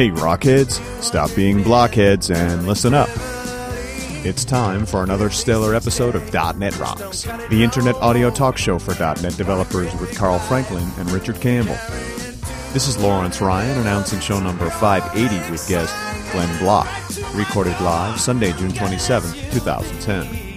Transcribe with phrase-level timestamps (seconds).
[0.00, 3.10] Hey, Rockheads, stop being blockheads and listen up.
[4.24, 8.98] It's time for another stellar episode of .NET Rocks, the internet audio talk show for
[8.98, 11.76] .NET developers with Carl Franklin and Richard Campbell.
[12.72, 15.94] This is Lawrence Ryan announcing show number 580 with guest
[16.32, 16.88] Glenn Block,
[17.34, 20.49] recorded live Sunday, June 27, 2010.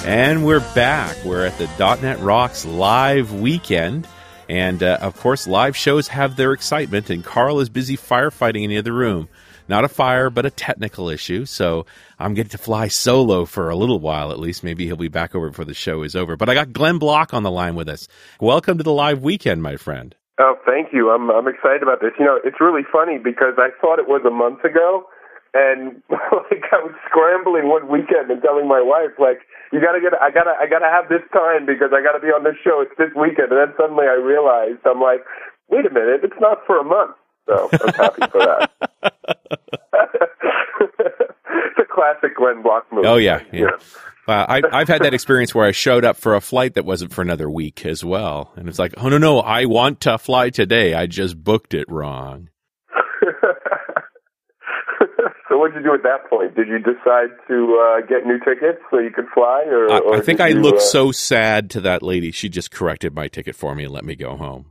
[0.04, 1.16] And we're back.
[1.24, 1.66] We're at the
[2.02, 4.06] .NET Rocks live weekend.
[4.50, 8.68] And uh, of course, live shows have their excitement, and Carl is busy firefighting in
[8.68, 9.30] the other room.
[9.66, 11.46] Not a fire, but a technical issue.
[11.46, 11.86] So
[12.18, 14.62] I'm getting to fly solo for a little while at least.
[14.62, 16.36] Maybe he'll be back over before the show is over.
[16.36, 18.06] But I got Glenn Block on the line with us.
[18.38, 20.14] Welcome to the live weekend, my friend.
[20.38, 21.12] Oh, thank you.
[21.12, 22.10] I'm I'm excited about this.
[22.18, 25.06] You know, it's really funny because I thought it was a month ago,
[25.54, 30.12] and like I was scrambling one weekend and telling my wife, like, you gotta get,
[30.20, 32.82] I gotta, I gotta have this time because I gotta be on this show.
[32.82, 35.24] It's this weekend, and then suddenly I realized I'm like,
[35.70, 37.16] wait a minute, it's not for a month.
[37.46, 38.70] So I'm happy for that.
[40.80, 43.06] it's a classic Glenn Block movie.
[43.06, 43.66] Oh, yeah, yeah.
[43.66, 43.78] Know.
[44.26, 47.12] Uh, I, I've had that experience where I showed up for a flight that wasn't
[47.12, 48.52] for another week as well.
[48.56, 50.94] And it's like, oh, no, no, I want to fly today.
[50.94, 52.48] I just booked it wrong.
[55.54, 56.56] So what did you do at that point?
[56.56, 60.16] Did you decide to uh, get new tickets so you could fly, or, I, or
[60.16, 62.32] I think I you, looked uh, so sad to that lady.
[62.32, 64.66] She just corrected my ticket for me and let me go home.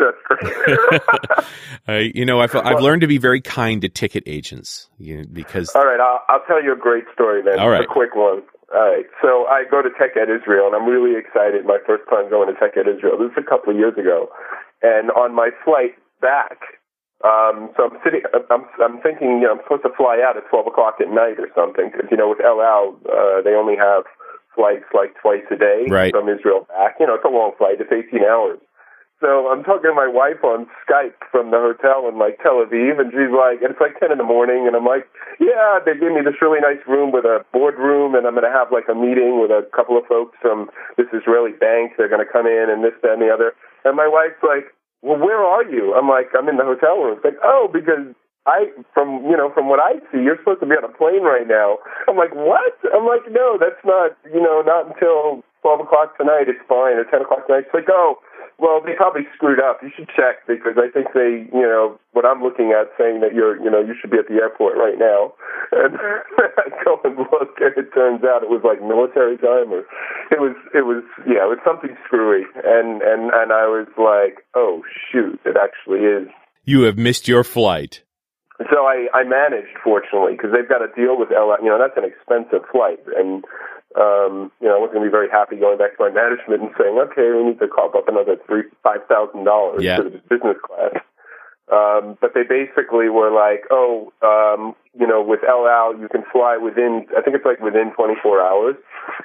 [0.00, 1.00] That's great.
[1.86, 5.24] I, you know, I've, I've learned to be very kind to ticket agents you know,
[5.32, 7.60] because All right, I'll, I'll tell you a great story then.
[7.60, 7.84] All right.
[7.84, 8.42] a quick one.
[8.74, 11.64] All right, so I go to Tech Ed Israel, and I'm really excited.
[11.64, 13.18] My first time going to Tech Ed Israel.
[13.18, 14.30] This is a couple of years ago,
[14.82, 16.58] and on my flight back,
[17.24, 18.22] um, so I'm sitting.
[18.50, 21.36] I'm I'm thinking, you know, I'm supposed to fly out at 12 o'clock at night
[21.38, 24.04] or something, because you know, with El Al, uh, they only have
[24.54, 26.12] flights like twice a day Right.
[26.12, 26.96] from Israel back.
[26.98, 27.76] You know, it's a long flight.
[27.80, 28.58] It's 18 hours.
[29.20, 32.96] So I'm talking to my wife on Skype from the hotel in like Tel Aviv,
[32.96, 35.04] and she's like, and it's like 10 in the morning, and I'm like,
[35.38, 38.56] yeah, they gave me this really nice room with a boardroom, and I'm going to
[38.56, 42.00] have like a meeting with a couple of folks from this Israeli bank.
[42.00, 43.52] They're going to come in and this, that, and the other.
[43.84, 44.72] And my wife's like,
[45.02, 45.94] well, where are you?
[45.96, 47.16] I'm like, I'm in the hotel room.
[47.16, 48.12] It's like, oh, because
[48.46, 51.22] I, from you know, from what I see, you're supposed to be on a plane
[51.24, 51.78] right now.
[52.08, 52.76] I'm like, what?
[52.92, 56.48] I'm like, no, that's not, you know, not until 12 o'clock tonight.
[56.48, 57.68] It's fine, or 10 o'clock tonight.
[57.68, 58.20] It's like, oh,
[58.60, 59.80] well, they probably screwed up.
[59.82, 63.32] You should check because I think they, you know, what I'm looking at saying that
[63.34, 65.32] you're, you know, you should be at the airport right now.
[65.72, 69.88] And I go and look, and it turns out it was like military time, or
[70.30, 72.44] it was, it was, yeah, it was something screwy.
[72.62, 76.28] And and and I was like, oh shoot, it actually is.
[76.64, 78.02] you have missed your flight.
[78.68, 81.64] So I, I managed, fortunately, because they've got to deal with El Al.
[81.64, 83.42] You know, that's an expensive flight, and
[83.98, 86.62] um, you know, I wasn't going to be very happy going back to my management
[86.62, 90.22] and saying, okay, we need to cough up another three, five thousand dollars to the
[90.30, 91.02] business class.
[91.70, 96.24] Um, but they basically were like, oh, um, you know, with El Al, you can
[96.32, 98.74] fly within, I think it's like within 24 hours.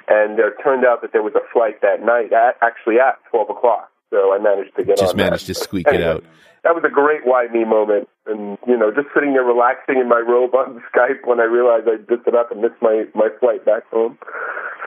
[0.06, 3.50] and there turned out that there was a flight that night, at, actually at 12
[3.50, 3.90] o'clock.
[4.10, 5.54] So I managed to get Just on managed that.
[5.54, 6.22] to squeak it out.
[6.62, 10.08] That was a great why me moment, and you know, just sitting there relaxing in
[10.08, 13.64] my robe on Skype when I realized I just about to miss my my flight
[13.64, 14.18] back home.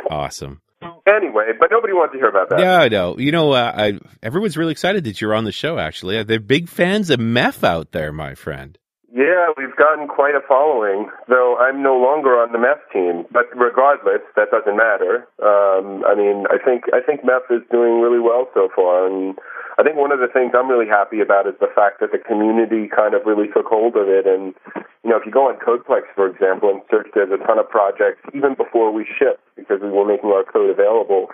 [0.10, 0.62] Awesome.
[1.06, 2.60] Anyway, but nobody wanted to hear about that.
[2.60, 3.18] Yeah, I know.
[3.18, 5.78] You know, uh, I, everyone's really excited that you're on the show.
[5.78, 8.78] Actually, they're big fans of MEF out there, my friend.
[9.10, 13.26] Yeah, we've gotten quite a following, though I'm no longer on the MEF team.
[13.34, 15.26] But regardless, that doesn't matter.
[15.42, 19.34] Um, I mean, I think I think MEF is doing really well so far, and
[19.80, 22.22] I think one of the things I'm really happy about is the fact that the
[22.22, 24.30] community kind of really took hold of it.
[24.30, 24.54] And
[25.02, 27.66] you know, if you go on Codeplex, for example, and search, there's a ton of
[27.66, 31.34] projects even before we shipped because we were making our code available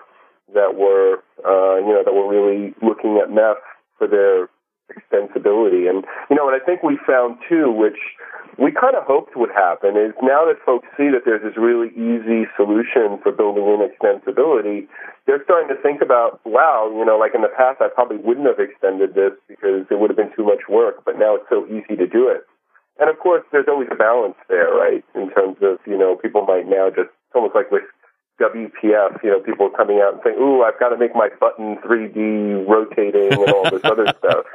[0.56, 3.60] that were uh, you know that were really looking at MEF
[4.00, 4.48] for their
[4.92, 5.90] extensibility.
[5.90, 7.98] And, you know, what I think we found too, which
[8.58, 11.90] we kind of hoped would happen, is now that folks see that there's this really
[11.98, 14.88] easy solution for building in extensibility,
[15.26, 18.48] they're starting to think about, wow, you know, like in the past, I probably wouldn't
[18.48, 21.66] have extended this because it would have been too much work, but now it's so
[21.68, 22.46] easy to do it.
[23.00, 25.04] And of course, there's always a balance there, right?
[25.16, 27.84] In terms of, you know, people might now just, it's almost like with
[28.42, 31.78] WPF, you know, people coming out and saying, ooh, I've got to make my button
[31.78, 34.46] 3D rotating and all this other stuff.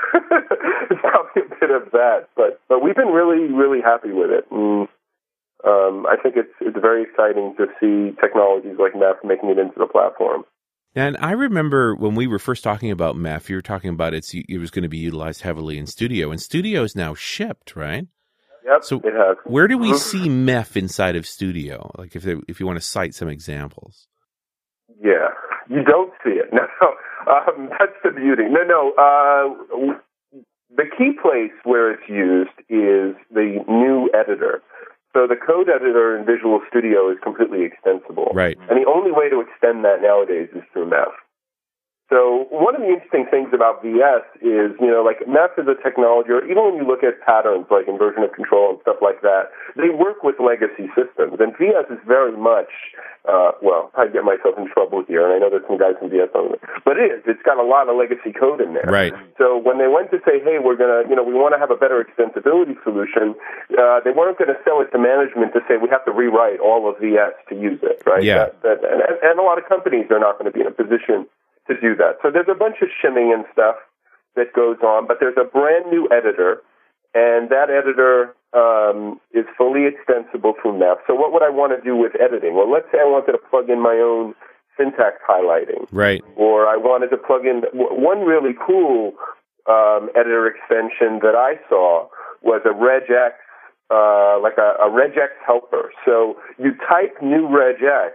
[0.90, 4.44] it's probably a bit of that, but but we've been really really happy with it.
[4.50, 4.88] And,
[5.64, 9.78] um, I think it's it's very exciting to see technologies like MEF making it into
[9.78, 10.44] the platform.
[10.94, 14.32] And I remember when we were first talking about MEF, you were talking about it's
[14.34, 18.06] it was going to be utilized heavily in Studio, and Studio is now shipped, right?
[18.64, 19.36] Yep, So it has.
[19.44, 21.90] Where do we see MEF inside of Studio?
[21.96, 24.06] Like if they, if you want to cite some examples.
[25.00, 25.28] Yeah,
[25.68, 26.46] you don't see it.
[26.80, 26.94] No,
[27.28, 28.44] um, that's the beauty.
[28.48, 28.92] No, no.
[28.96, 29.94] Uh,
[30.76, 34.62] the key place where it's used is the new editor.
[35.14, 38.30] So the code editor in Visual Studio is completely extensible.
[38.34, 38.58] Right.
[38.68, 41.12] And the only way to extend that nowadays is through MEF.
[42.08, 45.76] So one of the interesting things about VS is, you know, like MEF is a
[45.76, 49.20] technology, or even when you look at patterns like inversion of control and stuff like
[49.20, 51.36] that, they work with legacy systems.
[51.36, 52.72] And VS is very much,
[53.28, 56.08] uh, well, I get myself in trouble here, and I know there's some guys from
[56.08, 57.20] VS on it, but it is.
[57.28, 58.88] It's got a lot of legacy code in there.
[58.88, 59.12] Right.
[59.36, 61.60] So when they went to say, hey, we're going to, you know, we want to
[61.60, 63.36] have a better extensibility solution,
[63.76, 66.56] uh, they weren't going to sell it to management to say we have to rewrite
[66.56, 68.24] all of VS to use it, right?
[68.24, 68.48] Yeah.
[68.64, 70.72] That, that, and, and a lot of companies are not going to be in a
[70.72, 71.28] position
[71.68, 72.18] to do that.
[72.22, 73.76] So there's a bunch of shimming and stuff
[74.36, 76.62] that goes on, but there's a brand new editor,
[77.14, 80.96] and that editor um, is fully extensible through MEF.
[81.06, 82.54] So what would I want to do with editing?
[82.54, 84.34] Well, let's say I wanted to plug in my own
[84.76, 86.22] syntax highlighting Right.
[86.36, 89.12] or I wanted to plug in one really cool
[89.68, 92.08] um, editor extension that I saw
[92.42, 93.32] was a regex,
[93.90, 95.90] uh, like a, a regex helper.
[96.06, 98.12] So you type new regex,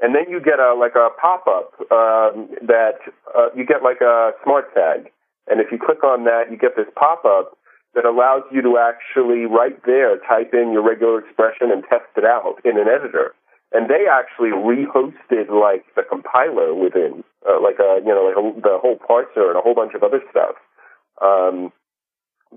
[0.00, 3.00] and then you get a like a pop up um, that
[3.36, 5.10] uh, you get like a smart tag,
[5.48, 7.56] and if you click on that, you get this pop up
[7.94, 12.24] that allows you to actually right there type in your regular expression and test it
[12.24, 13.32] out in an editor
[13.72, 18.60] and they actually rehosted like the compiler within, uh, like a you know like a,
[18.60, 20.54] the whole parser and a whole bunch of other stuff.
[21.20, 21.72] Um,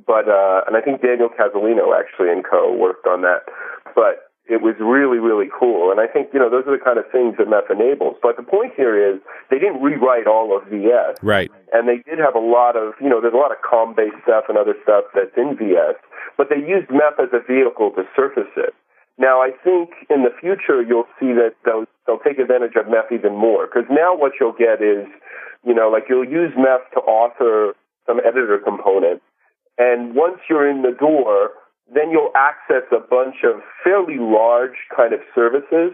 [0.06, 3.50] but uh, and I think Daniel Cazzulino actually and co worked on that.
[3.96, 6.98] But it was really really cool, and I think you know those are the kind
[6.98, 8.18] of things that MEF enables.
[8.22, 11.52] But the point here is they didn't rewrite all of VS Right.
[11.74, 14.46] and they did have a lot of, you know, there's a lot of COM-based stuff
[14.50, 15.96] and other stuff that's in VS,
[16.38, 18.74] but they used MEF as a vehicle to surface it.
[19.18, 23.12] Now, I think in the future you'll see that they'll, they'll take advantage of MEF
[23.12, 25.06] even more, because now what you'll get is,
[25.66, 27.76] you know, like you'll use MEF to author
[28.08, 29.22] some editor component,
[29.78, 31.52] and once you're in the door,
[31.94, 35.94] then you'll access a bunch of fairly large kind of services,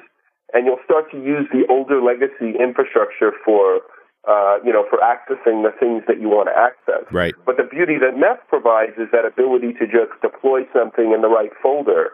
[0.54, 3.82] and you'll start to use the older legacy infrastructure for,
[4.28, 7.08] uh, you know, for accessing the things that you want to access.
[7.12, 7.34] Right.
[7.46, 11.30] But the beauty that MEF provides is that ability to just deploy something in the
[11.30, 12.12] right folder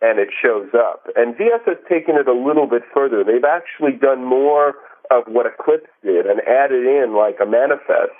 [0.00, 1.08] and it shows up.
[1.16, 3.24] And VS has taken it a little bit further.
[3.24, 4.76] They've actually done more
[5.10, 8.12] of what Eclipse did and added in like a manifest,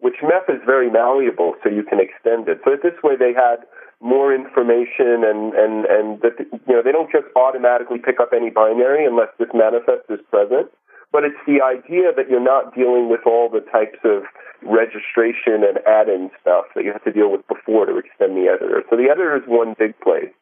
[0.00, 2.60] which MEF is very malleable, so you can extend it.
[2.64, 3.64] So this way they had
[4.00, 8.50] more information and, and, and that, you know, they don't just automatically pick up any
[8.50, 10.70] binary unless this manifest is present
[11.12, 14.24] but it's the idea that you're not dealing with all the types of
[14.62, 18.84] registration and add-in stuff that you have to deal with before to extend the editor.
[18.90, 20.32] So the editor is one big place.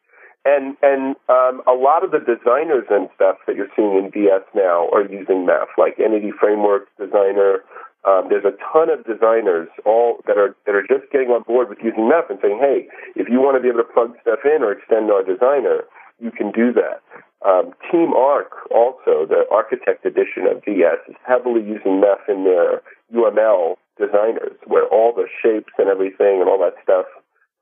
[0.45, 4.47] And and um, a lot of the designers and stuff that you're seeing in VS
[4.55, 7.63] now are using MEF, like Entity Frameworks Designer.
[8.05, 11.69] Um, there's a ton of designers all that are that are just getting on board
[11.69, 14.45] with using MEF and saying, hey, if you want to be able to plug stuff
[14.45, 15.83] in or extend our designer,
[16.19, 17.01] you can do that.
[17.45, 22.81] Um, Team Arc, also the Architect edition of VS, is heavily using MEF in their
[23.13, 27.05] UML designers, where all the shapes and everything and all that stuff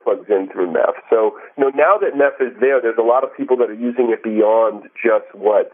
[0.04, 0.94] plugs in through MEF.
[1.10, 3.82] So, you know, now that MEF is there, there's a lot of people that are
[3.82, 5.74] using it beyond just what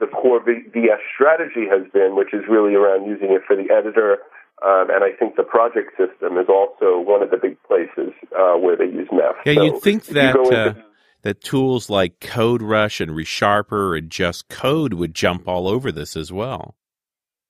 [0.00, 4.18] the core VS strategy has been, which is really around using it for the editor.
[4.64, 8.54] Um, and I think the project system is also one of the big places uh,
[8.54, 9.34] where they use MEF.
[9.44, 10.84] Yeah, so you'd think that you uh, into,
[11.22, 16.32] that tools like CodeRush and ReSharper and Just Code would jump all over this as
[16.32, 16.74] well.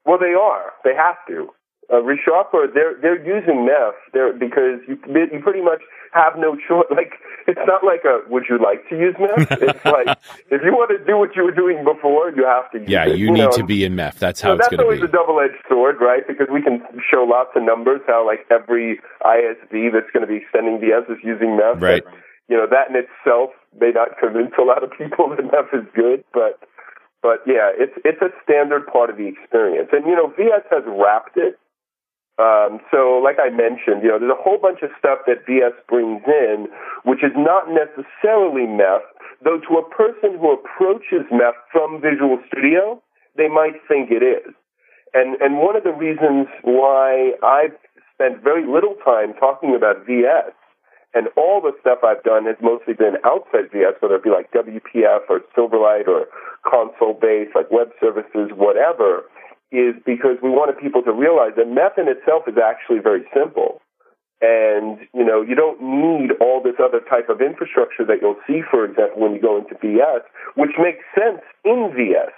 [0.05, 0.73] Well, they are.
[0.85, 1.49] They have to.
[1.91, 5.81] Uh, ReSharper, they're they're using MEF there because you you pretty much
[6.13, 6.85] have no choice.
[6.91, 7.17] Like
[7.47, 9.49] it's not like a would you like to use MEF?
[9.63, 10.19] it's like
[10.53, 12.81] if you want to do what you were doing before, you have to.
[12.81, 13.57] Use Yeah, it, you need know?
[13.57, 14.19] to be in MEF.
[14.19, 16.27] That's how So it's that's always a double-edged sword, right?
[16.29, 20.45] Because we can show lots of numbers how like every ISV that's going to be
[20.53, 21.81] sending VS is using MEF.
[21.81, 22.05] Right.
[22.05, 22.13] But,
[22.49, 25.89] you know that in itself may not convince a lot of people that MEF is
[25.95, 26.61] good, but
[27.23, 30.85] but yeah, it's it's a standard part of the experience, and you know VS has
[30.87, 31.59] wrapped it.
[32.39, 35.75] Um, so, like I mentioned, you know, there's a whole bunch of stuff that VS
[35.91, 36.71] brings in,
[37.03, 39.03] which is not necessarily MEF,
[39.43, 43.03] though to a person who approaches MEF from Visual Studio,
[43.37, 44.55] they might think it is.
[45.15, 47.75] And and one of the reasons why I've
[48.15, 50.55] spent very little time talking about VS
[51.15, 54.53] and all the stuff I've done has mostly been outside VS, whether it be like
[54.53, 56.27] WPF or Silverlight or
[56.63, 59.25] console based, like web services, whatever,
[59.71, 63.81] is because we wanted people to realize that MEF in itself is actually very simple.
[64.41, 68.63] And, you know, you don't need all this other type of infrastructure that you'll see,
[68.71, 70.23] for example, when you go into VS,
[70.55, 72.31] which makes sense in VS.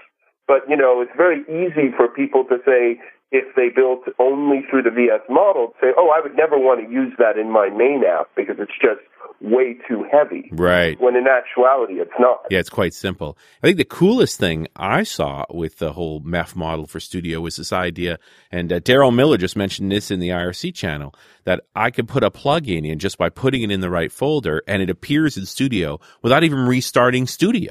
[0.48, 2.98] But, you know, it's very easy for people to say,
[3.30, 6.90] if they built only through the VS model, say, oh, I would never want to
[6.90, 9.06] use that in my main app because it's just
[9.40, 10.48] way too heavy.
[10.52, 11.00] Right.
[11.00, 12.40] When in actuality, it's not.
[12.50, 13.38] Yeah, it's quite simple.
[13.62, 17.56] I think the coolest thing I saw with the whole MEF model for Studio was
[17.56, 18.18] this idea,
[18.50, 22.22] and uh, Daryl Miller just mentioned this in the IRC channel, that I could put
[22.22, 25.46] a plugin in just by putting it in the right folder, and it appears in
[25.46, 27.70] Studio without even restarting Studio.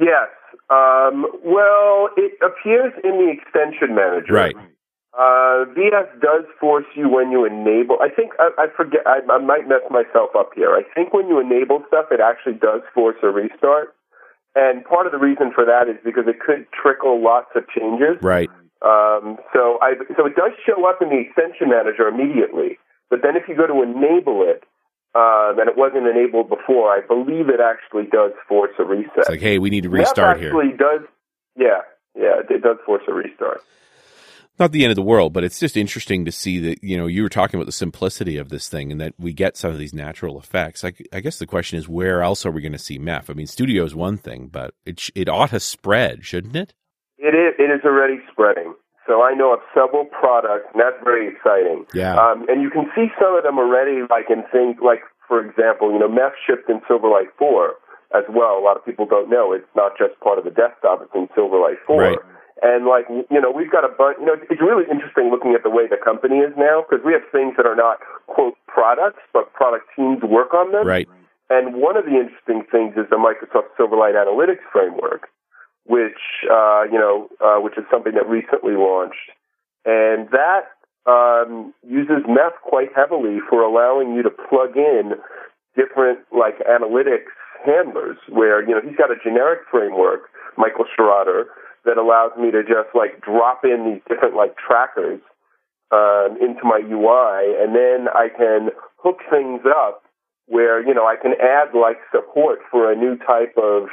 [0.00, 0.28] Yes.
[0.70, 4.32] Um, well, it appears in the extension manager.
[4.32, 4.56] Right.
[5.10, 7.98] Uh, VS does force you when you enable.
[8.00, 9.00] I think I, I forget.
[9.06, 10.70] I, I might mess myself up here.
[10.70, 13.94] I think when you enable stuff, it actually does force a restart.
[14.54, 18.22] And part of the reason for that is because it could trickle lots of changes.
[18.22, 18.50] Right.
[18.82, 22.78] Um, so I so it does show up in the extension manager immediately.
[23.10, 24.62] But then if you go to enable it,
[25.14, 29.26] um, and it wasn't enabled before, I believe it actually does force a reset.
[29.26, 30.48] It's like, hey, we need to restart here.
[30.48, 31.02] It actually does.
[31.58, 31.82] Yeah,
[32.14, 33.60] yeah, it does force a restart.
[34.60, 37.06] Not the end of the world, but it's just interesting to see that, you know,
[37.06, 39.78] you were talking about the simplicity of this thing and that we get some of
[39.78, 40.84] these natural effects.
[40.84, 43.30] I, I guess the question is, where else are we going to see MEF?
[43.30, 46.74] I mean, studio is one thing, but it, it ought to spread, shouldn't it?
[47.16, 47.54] It is.
[47.58, 48.74] It is already spreading.
[49.06, 51.86] So I know of several products, and that's very exciting.
[51.94, 52.20] Yeah.
[52.20, 55.90] Um, and you can see some of them already, like in things like, for example,
[55.90, 57.74] you know, MEF shipped in Silverlight 4
[58.12, 58.58] as well.
[58.58, 61.28] A lot of people don't know it's not just part of the desktop; it's in
[61.32, 61.96] Silverlight 4.
[61.96, 62.18] Right.
[62.62, 64.18] And like, you know, we've got a bunch.
[64.20, 67.12] You know, it's really interesting looking at the way the company is now because we
[67.12, 70.86] have things that are not quote products, but product teams work on them.
[70.86, 71.08] Right.
[71.48, 75.28] And one of the interesting things is the Microsoft Silverlight Analytics framework,
[75.86, 76.20] which
[76.52, 79.32] uh, you know, uh, which is something that recently launched,
[79.86, 80.76] and that
[81.08, 85.16] um, uses MEF quite heavily for allowing you to plug in
[85.74, 87.32] different like analytics
[87.64, 88.18] handlers.
[88.28, 91.48] Where you know he's got a generic framework, Michael Scherotter,
[91.84, 95.20] that allows me to just like drop in these different like trackers
[95.90, 100.02] um, into my UI, and then I can hook things up
[100.46, 103.88] where you know I can add like support for a new type of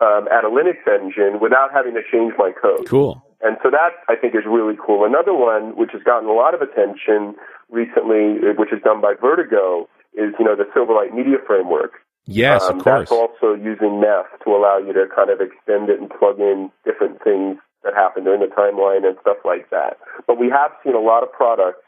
[0.00, 2.86] um, Linux engine without having to change my code.
[2.88, 3.22] Cool.
[3.40, 5.04] And so that I think is really cool.
[5.04, 7.34] Another one which has gotten a lot of attention
[7.70, 11.92] recently, which is done by Vertigo, is you know the Silverlight Media Framework.
[12.26, 13.10] Yes, Um, of course.
[13.10, 16.70] That's also using MEF to allow you to kind of extend it and plug in
[16.84, 19.98] different things that happen during the timeline and stuff like that.
[20.26, 21.82] But we have seen a lot of products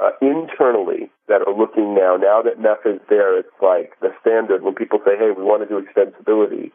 [0.00, 2.16] uh, internally that are looking now.
[2.16, 5.62] Now that MEF is there, it's like the standard when people say, "Hey, we want
[5.62, 6.72] to do extensibility."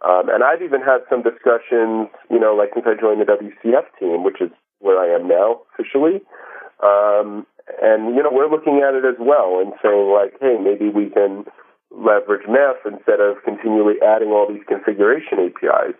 [0.00, 3.86] Um, and I've even had some discussions, you know, like since I joined the WCF
[3.98, 6.22] team, which is where I am now officially.
[6.84, 7.46] Um,
[7.82, 11.10] and you know, we're looking at it as well and saying, like, "Hey, maybe we
[11.10, 11.46] can."
[11.90, 15.96] Leverage MEF instead of continually adding all these configuration APIs.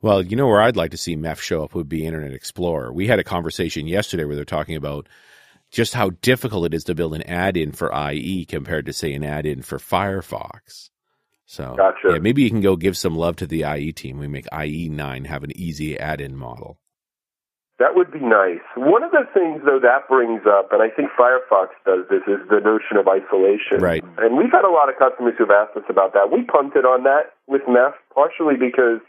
[0.00, 2.92] Well, you know where I'd like to see MEF show up would be Internet Explorer.
[2.92, 5.08] We had a conversation yesterday where they're talking about
[5.70, 9.24] just how difficult it is to build an add-in for IE compared to say an
[9.24, 10.90] add-in for Firefox.
[11.46, 12.12] So Gotcha.
[12.12, 14.18] yeah, maybe you can go give some love to the IE team.
[14.18, 16.78] We make IE nine have an easy add-in model.
[17.82, 18.62] That would be nice.
[18.78, 22.38] One of the things, though, that brings up, and I think Firefox does this, is
[22.46, 23.82] the notion of isolation.
[23.82, 24.04] Right.
[24.22, 26.30] And we've had a lot of customers who've asked us about that.
[26.30, 29.02] We punted on that with MEF, partially because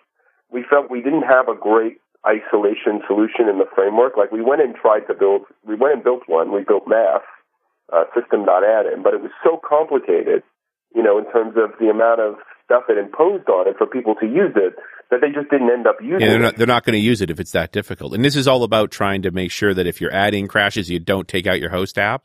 [0.50, 4.18] we felt we didn't have a great isolation solution in the framework.
[4.18, 6.50] Like we went and tried to build, we went and built one.
[6.50, 7.22] We built MAF,
[7.94, 10.42] uh, system.addin, but it was so complicated,
[10.98, 14.16] you know, in terms of the amount of stuff it imposed on it for people
[14.18, 14.74] to use it
[15.12, 16.42] that they just didn't end up using Yeah, they're it.
[16.42, 18.14] not, they're not going to use it if it's that difficult.
[18.14, 21.00] And this is all about trying to make sure that if you're adding crashes, you
[21.00, 22.24] don't take out your host app.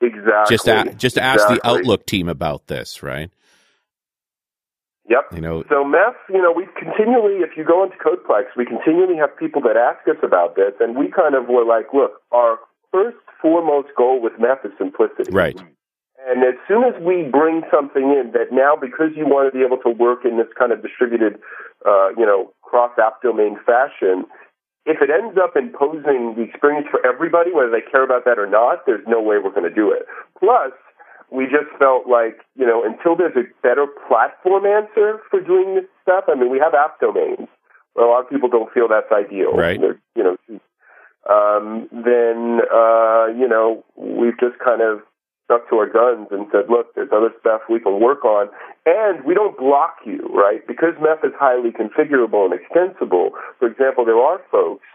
[0.00, 0.56] Exactly.
[0.56, 3.30] Just a, just ask the Outlook team about this, right?
[5.08, 5.34] Yep.
[5.34, 9.16] You know, So MEF, you know, we continually, if you go into Codeplex, we continually
[9.16, 12.58] have people that ask us about this, and we kind of were like, look, our
[12.92, 15.32] first foremost goal with MEF is simplicity.
[15.32, 15.58] right?
[16.28, 19.64] And as soon as we bring something in that now, because you want to be
[19.64, 21.40] able to work in this kind of distributed,
[21.86, 24.26] uh, you know, cross app domain fashion,
[24.84, 28.46] if it ends up imposing the experience for everybody, whether they care about that or
[28.46, 30.04] not, there's no way we're going to do it.
[30.38, 30.72] Plus,
[31.30, 35.84] we just felt like, you know, until there's a better platform answer for doing this
[36.02, 37.48] stuff, I mean, we have app domains,
[37.94, 39.52] but a lot of people don't feel that's ideal.
[39.52, 39.80] Right.
[39.80, 40.36] You know,
[41.28, 45.00] um, then, uh, you know, we've just kind of
[45.50, 48.48] stuck to our guns and said, look, there's other stuff we can work on.
[48.86, 50.62] And we don't block you, right?
[50.62, 53.34] Because MEF is highly configurable and extensible.
[53.58, 54.86] For example, there are folks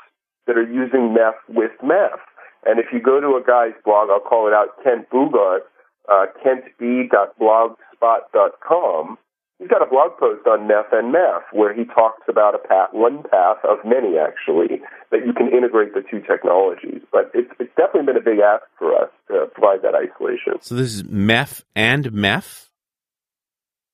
[0.47, 2.23] that are using MAF with MEF.
[2.63, 5.67] And if you go to a guy's blog, I'll call it out, Kent Boogaart,
[6.07, 9.17] uh, kentb.blogspot.com,
[9.59, 12.89] he's got a blog post on MEF and MAF where he talks about a path,
[12.91, 14.81] one path of many actually,
[15.11, 17.01] that you can integrate the two technologies.
[17.11, 20.61] But it's, it's definitely been a big ask for us to provide that isolation.
[20.61, 22.69] So this is MEF and MEF.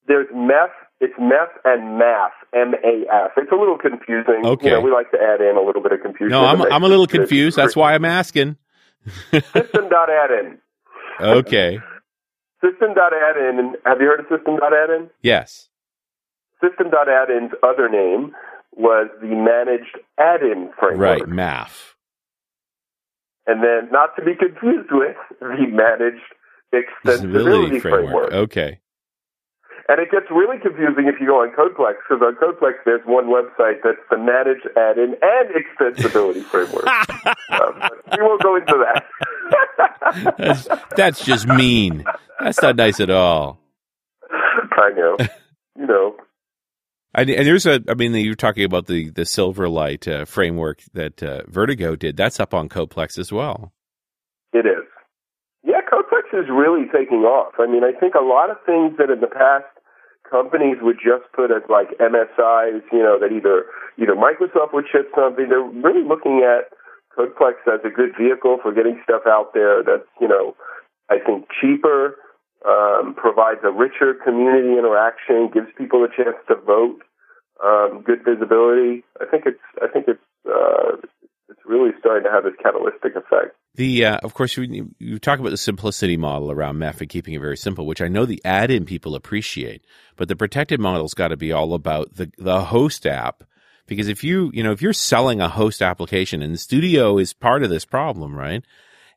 [0.07, 3.31] There's MEF, it's MEF and MAF, M-A-F.
[3.37, 4.41] It's a little confusing.
[4.43, 4.67] Okay.
[4.67, 6.29] You know, we like to add in a little bit of confusion.
[6.29, 7.55] No, I'm I'm a little confused.
[7.55, 8.57] That's why I'm asking.
[9.31, 10.59] System.addin.
[11.19, 11.79] Okay.
[12.61, 15.09] System.addin, have you heard of System.addin?
[15.21, 15.69] Yes.
[16.61, 18.33] System.addin's other name
[18.75, 20.99] was the Managed Add-in Framework.
[20.99, 21.21] Right.
[21.23, 21.93] MAF.
[23.47, 26.21] And then, not to be confused with, the Managed
[26.73, 28.31] Extensibility Framework.
[28.31, 28.79] Okay.
[29.89, 33.25] And it gets really confusing if you go on Codeplex, because on Codeplex there's one
[33.25, 36.87] website that's the Managed Add-in and Extensibility Framework.
[36.87, 37.81] um,
[38.15, 39.03] we won't go into that.
[40.37, 42.03] That's, that's just mean.
[42.39, 43.59] That's not nice at all.
[44.29, 45.17] I know.
[45.79, 46.15] You know,
[47.15, 51.23] And, and there's a, I mean, you're talking about the the Silverlight uh, framework that
[51.23, 52.17] uh, Vertigo did.
[52.17, 53.71] That's up on Codeplex as well.
[54.53, 54.85] It is.
[55.63, 57.53] Yeah, Codeplex is really taking off.
[57.57, 59.65] I mean, I think a lot of things that in the past
[60.29, 63.65] companies would just put as like MSIs, you know, that either
[63.97, 65.47] either Microsoft would ship something.
[65.49, 66.71] They're really looking at
[67.17, 70.55] Codeplex as a good vehicle for getting stuff out there that's, you know,
[71.09, 72.15] I think cheaper,
[72.65, 77.01] um, provides a richer community interaction, gives people a chance to vote,
[77.63, 79.03] um, good visibility.
[79.19, 80.97] I think it's I think it's uh,
[81.49, 83.55] it's really starting to have this catalytic effect.
[83.75, 87.33] The uh, of course you, you talk about the simplicity model around MEF and keeping
[87.33, 91.29] it very simple, which I know the add-in people appreciate, but the protected model's got
[91.29, 93.43] to be all about the the host app
[93.91, 97.61] because if you you know if you're selling a host application and Studio is part
[97.61, 98.63] of this problem, right?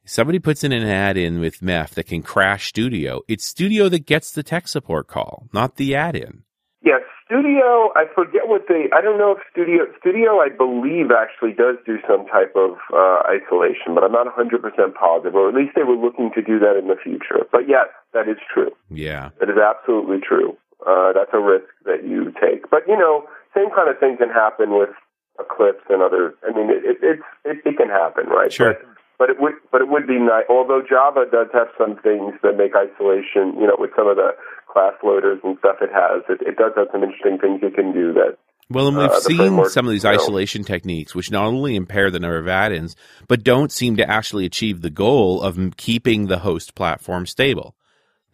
[0.05, 3.23] Somebody puts in an add-in with MEF that can crash Studio.
[3.29, 6.43] It's Studio that gets the tech support call, not the add-in.
[6.83, 11.55] Yeah, Studio, I forget what they, I don't know if Studio, Studio, I believe, actually
[11.55, 14.59] does do some type of uh, isolation, but I'm not 100%
[14.93, 17.47] positive, or at least they were looking to do that in the future.
[17.51, 18.73] But yes, that is true.
[18.91, 19.31] Yeah.
[19.39, 20.59] That is absolutely true.
[20.85, 22.69] Uh, that's a risk that you take.
[22.69, 24.91] But, you know, same kind of thing can happen with
[25.39, 28.53] Eclipse and other, I mean, it, it, it's, it, it can happen, right?
[28.53, 28.75] Sure.
[28.75, 30.45] But, but it would, but it would be nice.
[30.49, 34.35] Although Java does have some things that make isolation, you know, with some of the
[34.71, 37.93] class loaders and stuff it has, it, it does have some interesting things it can
[37.93, 38.37] do that
[38.69, 40.17] Well, and we've uh, seen some of these you know.
[40.17, 42.97] isolation techniques, which not only impair the number of add-ins,
[43.29, 47.77] but don't seem to actually achieve the goal of keeping the host platform stable.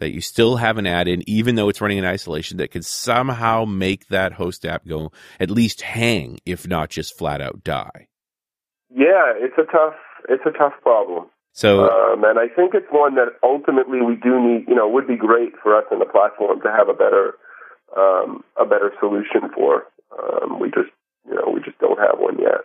[0.00, 3.64] That you still have an add-in, even though it's running in isolation, that could somehow
[3.64, 8.08] make that host app go at least hang, if not just flat out die.
[8.90, 9.94] Yeah, it's a tough
[10.28, 11.26] it's a tough problem.
[11.52, 14.68] So, Um, and I think it's one that ultimately we do need.
[14.68, 17.34] You know, would be great for us in the platform to have a better
[17.96, 19.86] um, a better solution for.
[20.16, 20.90] Um, we just
[21.26, 22.62] you know we just don't have one yet.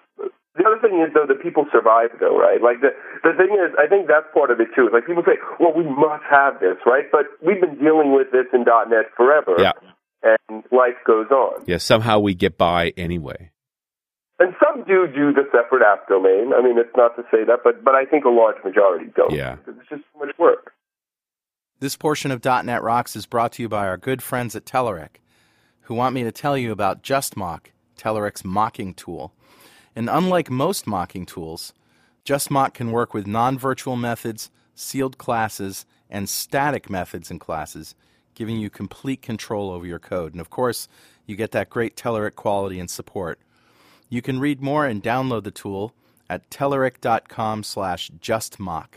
[0.55, 2.61] But the other thing is though that people survive though, right?
[2.61, 4.89] Like the the thing is, I think that's part of it too.
[4.91, 7.05] Like people say, well, we must have this, right?
[7.11, 9.55] But we've been dealing with this in .NET forever.
[9.59, 9.73] yeah,
[10.23, 11.63] and life goes on.
[11.67, 13.51] Yeah, somehow we get by anyway.
[14.39, 16.51] And some do do the separate app domain.
[16.53, 19.31] I mean, it's not to say that, but but I think a large majority don't.
[19.31, 19.55] Yeah.
[19.55, 20.73] Because it's just too much work.
[21.79, 25.17] This portion of .NET Rocks is brought to you by our good friends at Telerik,
[25.81, 29.33] who want me to tell you about JustMock, Telerik's mocking tool.
[29.95, 31.73] And unlike most mocking tools,
[32.25, 37.95] JustMock can work with non-virtual methods, sealed classes, and static methods and classes,
[38.34, 40.34] giving you complete control over your code.
[40.34, 40.88] And of course,
[41.25, 43.39] you get that great Telerik quality and support.
[44.10, 45.93] You can read more and download the tool
[46.29, 48.95] at telerik.com slash justmock.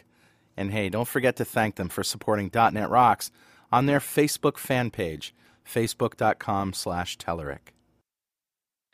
[0.56, 3.30] And hey, don't forget to thank them for supporting .NET Rocks
[3.70, 5.34] on their Facebook fan page,
[5.66, 7.72] facebook.com slash Telerik.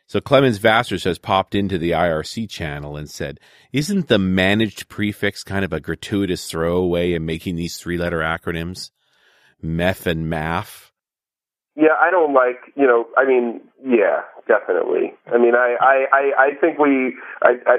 [0.06, 3.40] So Clemens Vasters has popped into the IRC channel and said,
[3.72, 8.90] Isn't the managed prefix kind of a gratuitous throwaway in making these three letter acronyms?
[9.62, 10.90] MEF and MAF?
[11.76, 15.14] Yeah, I don't like, you know, I mean, yeah, definitely.
[15.26, 17.78] I mean, I, I, I, I think we, I, I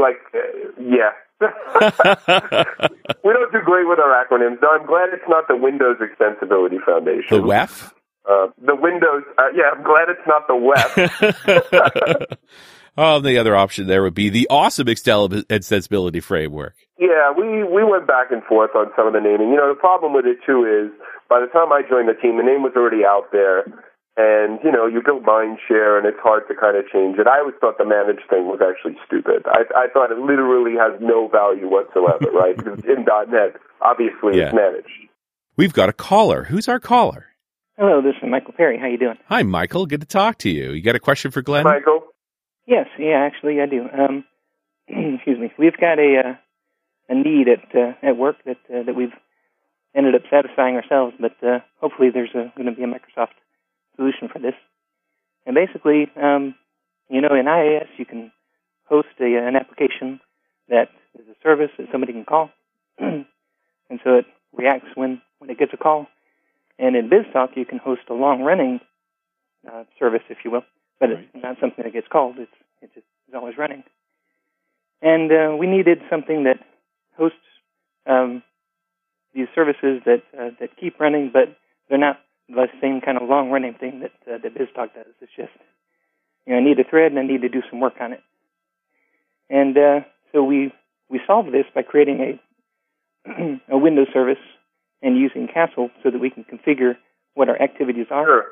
[0.00, 0.38] like, uh,
[0.80, 1.10] yeah.
[3.24, 4.62] we don't do great with our acronyms.
[4.62, 7.36] No, I'm glad it's not the Windows Extensibility Foundation.
[7.36, 7.92] The WEF?
[8.28, 12.36] Uh, the Windows, uh, yeah, I'm glad it's not the WEF.
[12.96, 16.74] oh, the other option there would be the awesome extensibility framework.
[16.98, 19.48] Yeah, we, we went back and forth on some of the naming.
[19.50, 20.92] You know, the problem with it too is
[21.28, 23.64] by the time I joined the team, the name was already out there.
[24.14, 27.26] And, you know, you build mind share and it's hard to kind of change it.
[27.26, 29.42] I always thought the managed thing was actually stupid.
[29.46, 32.54] I, I thought it literally has no value whatsoever, right?
[32.62, 34.48] Because in .NET, obviously Yeah.
[34.48, 35.08] it's managed.
[35.56, 36.44] We've got a caller.
[36.44, 37.28] Who's our caller?
[37.78, 38.78] Hello, this is Michael Perry.
[38.78, 39.16] How you doing?
[39.28, 39.86] Hi, Michael.
[39.86, 40.72] Good to talk to you.
[40.72, 41.64] You got a question for Glenn?
[41.64, 42.02] Michael?
[42.66, 43.88] Yes, yeah, actually I do.
[43.90, 44.24] Um,
[45.14, 45.50] excuse me.
[45.58, 46.34] We've got a uh,
[47.08, 49.14] a need at uh, at work that uh, that we've
[49.96, 53.36] ended up satisfying ourselves, but uh, hopefully there's going to be a Microsoft
[53.96, 54.54] solution for this.
[55.46, 56.54] And basically, um,
[57.08, 58.32] you know, in IIS you can
[58.84, 60.20] host a, an application
[60.68, 62.50] that is a service that somebody can call,
[62.98, 63.24] and
[64.04, 66.06] so it reacts when when it gets a call.
[66.78, 68.80] And in BizTalk you can host a long running
[69.70, 70.64] uh, service, if you will,
[70.98, 72.36] but it's not something that gets called.
[72.38, 73.84] It's it just is always running.
[75.00, 76.58] And uh, we needed something that
[77.16, 77.38] hosts
[78.06, 78.42] um,
[79.34, 81.56] these services that uh, that keep running, but
[81.88, 85.12] they're not the same kind of long running thing that uh, that BizTalk does.
[85.20, 85.52] It's just
[86.46, 88.20] you know I need a thread and I need to do some work on it.
[89.48, 90.00] And uh,
[90.32, 90.72] so we
[91.08, 92.38] we solved this by creating
[93.26, 94.42] a a Windows service
[95.02, 96.96] and using Castle so that we can configure
[97.34, 98.24] what our activities are.
[98.24, 98.46] Sure.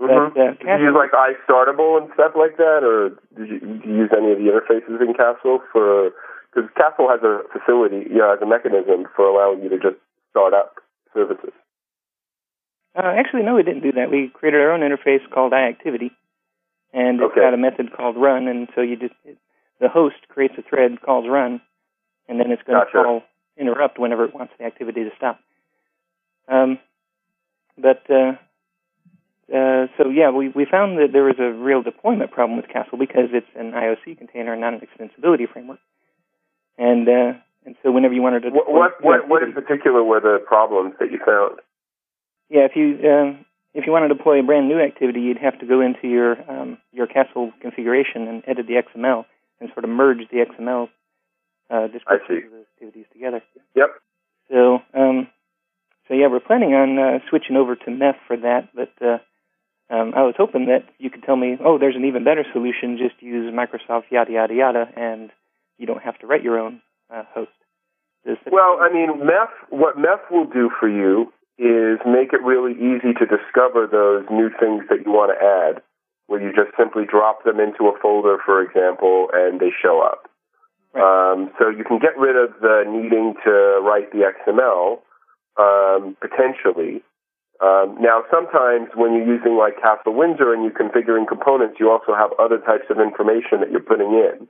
[0.00, 0.36] But, Mhm.
[0.36, 3.94] uh, did you use like iStartable and stuff like that, or did you, did you
[3.94, 6.12] use any of the interfaces in Castle for?
[6.52, 9.96] Because Castle has a facility, yeah, has a mechanism for allowing you to just
[10.30, 10.80] start up
[11.12, 11.52] services.
[12.96, 14.10] Uh, actually, no, we didn't do that.
[14.10, 16.10] We created our own interface called iActivity,
[16.92, 17.40] and it's Okay.
[17.40, 19.38] got a method called run, and so you just it,
[19.80, 21.60] the host creates a thread calls run,
[22.28, 23.24] and then it's going to call
[23.56, 25.40] interrupt whenever it wants the activity to stop.
[26.48, 26.78] Um,
[27.76, 28.32] but uh,
[29.52, 32.98] uh, so yeah, we we found that there was a real deployment problem with Castle
[32.98, 35.80] because it's an IOC container, and not an extensibility framework,
[36.78, 37.32] and uh,
[37.66, 40.38] and so whenever you wanted to What deploy what what, what in particular were the
[40.46, 41.60] problems that you found?
[42.48, 45.58] Yeah, if you um, if you want to deploy a brand new activity, you'd have
[45.58, 49.24] to go into your um, your Castle configuration and edit the XML
[49.60, 50.88] and sort of merge the XML
[51.70, 53.42] uh, descriptions of those activities together.
[53.74, 53.90] Yep.
[54.50, 55.28] So um,
[56.08, 59.18] so yeah, we're planning on uh, switching over to MEF for that, but uh,
[59.90, 62.98] um, I was hoping that you could tell me, oh, there's an even better solution.
[62.98, 65.30] Just use Microsoft yada yada yada, and
[65.78, 66.80] you don't have to write your own
[67.12, 67.50] uh, host.
[68.50, 69.48] Well, I mean, MEF.
[69.68, 74.50] What MEF will do for you is make it really easy to discover those new
[74.58, 75.82] things that you want to add,
[76.26, 80.28] where you just simply drop them into a folder, for example, and they show up.
[80.94, 85.00] Um, so you can get rid of the needing to write the XML
[85.58, 87.02] um, potentially.
[87.62, 92.14] Um, now, sometimes when you're using like Castle Windsor and you're configuring components, you also
[92.14, 94.48] have other types of information that you're putting in.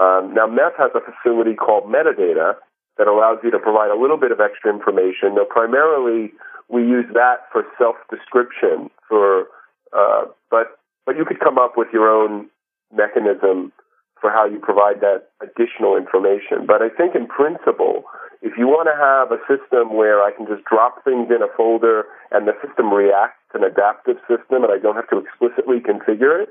[0.00, 2.54] Um, now, MEF has a facility called metadata
[2.96, 5.36] that allows you to provide a little bit of extra information.
[5.36, 6.32] Now, primarily,
[6.68, 8.90] we use that for self-description.
[9.08, 9.48] For,
[9.92, 12.48] uh, but but you could come up with your own
[12.92, 13.72] mechanism
[14.20, 16.66] for how you provide that additional information.
[16.66, 18.04] But I think in principle,
[18.42, 21.50] if you want to have a system where I can just drop things in a
[21.56, 26.40] folder and the system reacts, an adaptive system, and I don't have to explicitly configure
[26.40, 26.48] it,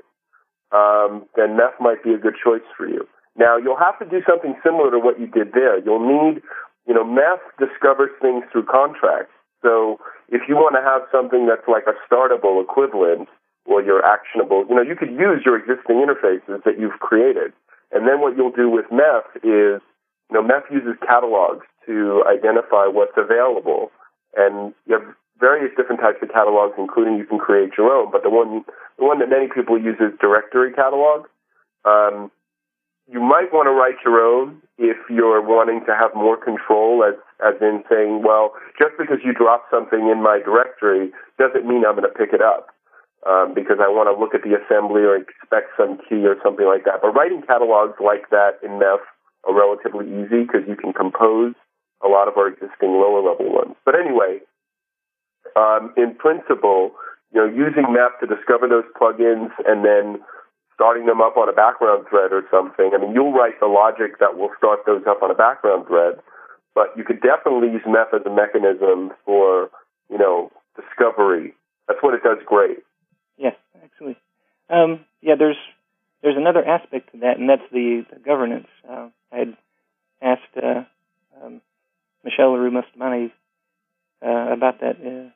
[0.70, 3.08] um, then MEF might be a good choice for you.
[3.34, 5.82] Now, you'll have to do something similar to what you did there.
[5.82, 6.42] You'll need,
[6.86, 9.34] you know, MEF discovers things through contracts.
[9.62, 9.98] So
[10.30, 13.28] if you want to have something that's like a startable equivalent
[13.66, 17.50] or your actionable, you know, you could use your existing interfaces that you've created.
[17.90, 19.82] And then what you'll do with MEF is,
[20.30, 23.90] you know, MEF uses catalogs to identify what's available.
[24.36, 28.12] And you have various different types of catalogs, including you can create your own.
[28.12, 28.64] But the one,
[28.98, 31.26] the one that many people use is directory catalog.
[31.84, 32.30] Um,
[33.10, 37.18] you might want to write your own if you're wanting to have more control, as
[37.40, 41.96] as in saying, well, just because you drop something in my directory doesn't mean I'm
[41.96, 42.68] going to pick it up
[43.26, 46.68] um, because I want to look at the assembly or expect some key or something
[46.68, 47.00] like that.
[47.02, 49.00] But writing catalogs like that in MEF
[49.48, 51.56] are relatively easy because you can compose
[52.04, 53.76] a lot of our existing lower level ones.
[53.84, 54.40] But anyway,
[55.56, 56.92] um, in principle,
[57.32, 60.22] you know, using MEF to discover those plugins and then
[60.74, 62.90] starting them up on a background thread or something.
[62.94, 66.14] I mean, you'll write the logic that will start those up on a background thread,
[66.74, 69.70] but you could definitely use MEF as a mechanism for,
[70.08, 71.52] you know, discovery.
[71.86, 72.78] That's what it does great.
[73.36, 74.16] Yes, actually.
[74.70, 75.60] Um, yeah, there's
[76.22, 78.68] there's another aspect to that, and that's the, the governance.
[78.88, 79.56] Uh, I had
[80.22, 80.84] asked uh,
[81.42, 81.60] um,
[82.24, 83.32] Michele Bustamante
[84.24, 85.30] uh, about that uh,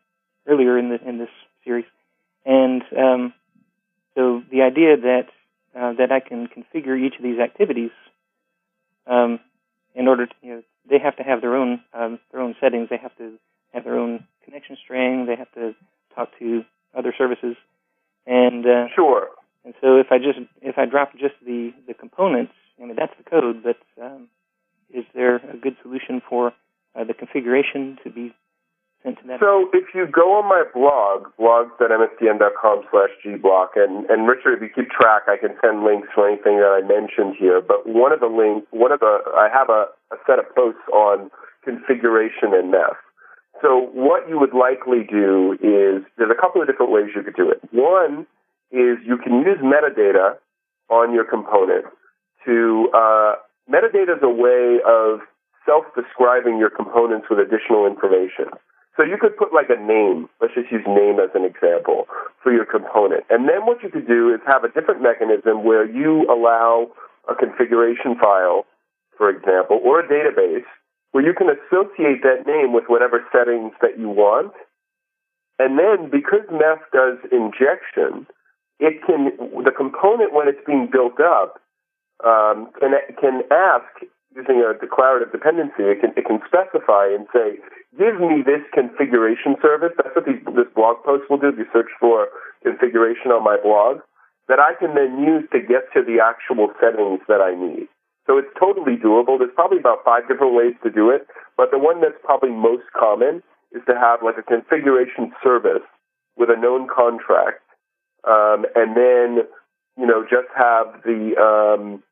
[0.50, 1.30] earlier in the in this
[1.64, 1.86] series,
[2.44, 3.32] and um,
[4.14, 5.26] so the idea that
[5.74, 7.90] uh, that I can configure each of these activities
[9.06, 9.40] um,
[9.94, 12.88] in order to, you know, they have to have their own um, their own settings.
[12.90, 13.38] They have to
[13.72, 15.26] have their own connection string.
[15.26, 15.74] They have to
[16.14, 16.64] talk to
[16.96, 17.56] other services,
[18.26, 19.28] and uh, Sure.
[19.64, 23.14] and so if I just if I drop just the the components, I mean that's
[23.16, 23.62] the code.
[23.62, 24.28] But um,
[24.92, 26.52] is there a good solution for
[26.94, 28.34] uh, the configuration to be
[29.02, 29.40] sent to that?
[29.40, 34.70] So if you go on my blog, blogs.msdn.com slash gblock, and, and Richard, if you
[34.74, 37.60] keep track, I can send links for anything that I mentioned here.
[37.60, 40.86] But one of the links, one of the, I have a, a set of posts
[40.92, 41.30] on
[41.64, 42.96] configuration and MEF.
[43.62, 47.36] So what you would likely do is, there's a couple of different ways you could
[47.36, 47.60] do it.
[47.72, 48.26] One
[48.72, 50.36] is you can use metadata
[50.90, 51.86] on your component
[52.44, 53.34] to, uh,
[53.70, 55.20] metadata is a way of
[55.66, 58.52] self-describing your components with additional information.
[58.96, 62.06] So you could put like a name, let's just use name as an example,
[62.42, 63.24] for your component.
[63.28, 66.88] And then what you could do is have a different mechanism where you allow
[67.28, 68.66] a configuration file,
[69.18, 70.68] for example, or a database
[71.10, 74.52] where you can associate that name with whatever settings that you want.
[75.58, 78.26] And then because MEF does injection,
[78.78, 79.30] it can,
[79.62, 81.60] the component when it's being built up,
[82.24, 87.62] um, can, can ask using a declarative dependency, it can, it can specify and say,
[87.96, 89.94] give me this configuration service.
[89.96, 91.54] That's what these, this blog post will do.
[91.54, 92.28] If you search for
[92.62, 94.02] configuration on my blog,
[94.48, 97.88] that I can then use to get to the actual settings that I need.
[98.26, 99.38] So it's totally doable.
[99.38, 102.84] There's probably about five different ways to do it, but the one that's probably most
[102.96, 103.42] common
[103.72, 105.84] is to have like a configuration service
[106.36, 107.62] with a known contract,
[108.26, 109.44] um, and then
[109.98, 112.02] you know just have the um,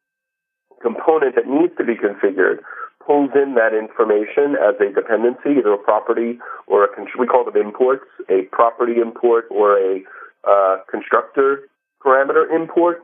[0.82, 2.58] component that needs to be configured
[3.04, 7.56] pulls in that information as a dependency, either a property or a we call them
[7.56, 10.02] imports, a property import or a
[10.48, 11.68] uh, constructor
[12.04, 13.02] parameter import,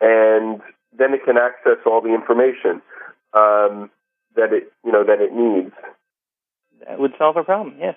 [0.00, 0.60] and
[0.96, 2.82] then it can access all the information
[3.34, 3.90] um,
[4.36, 5.74] that it you know that it needs.
[6.86, 7.76] That would solve a problem.
[7.78, 7.94] Yes.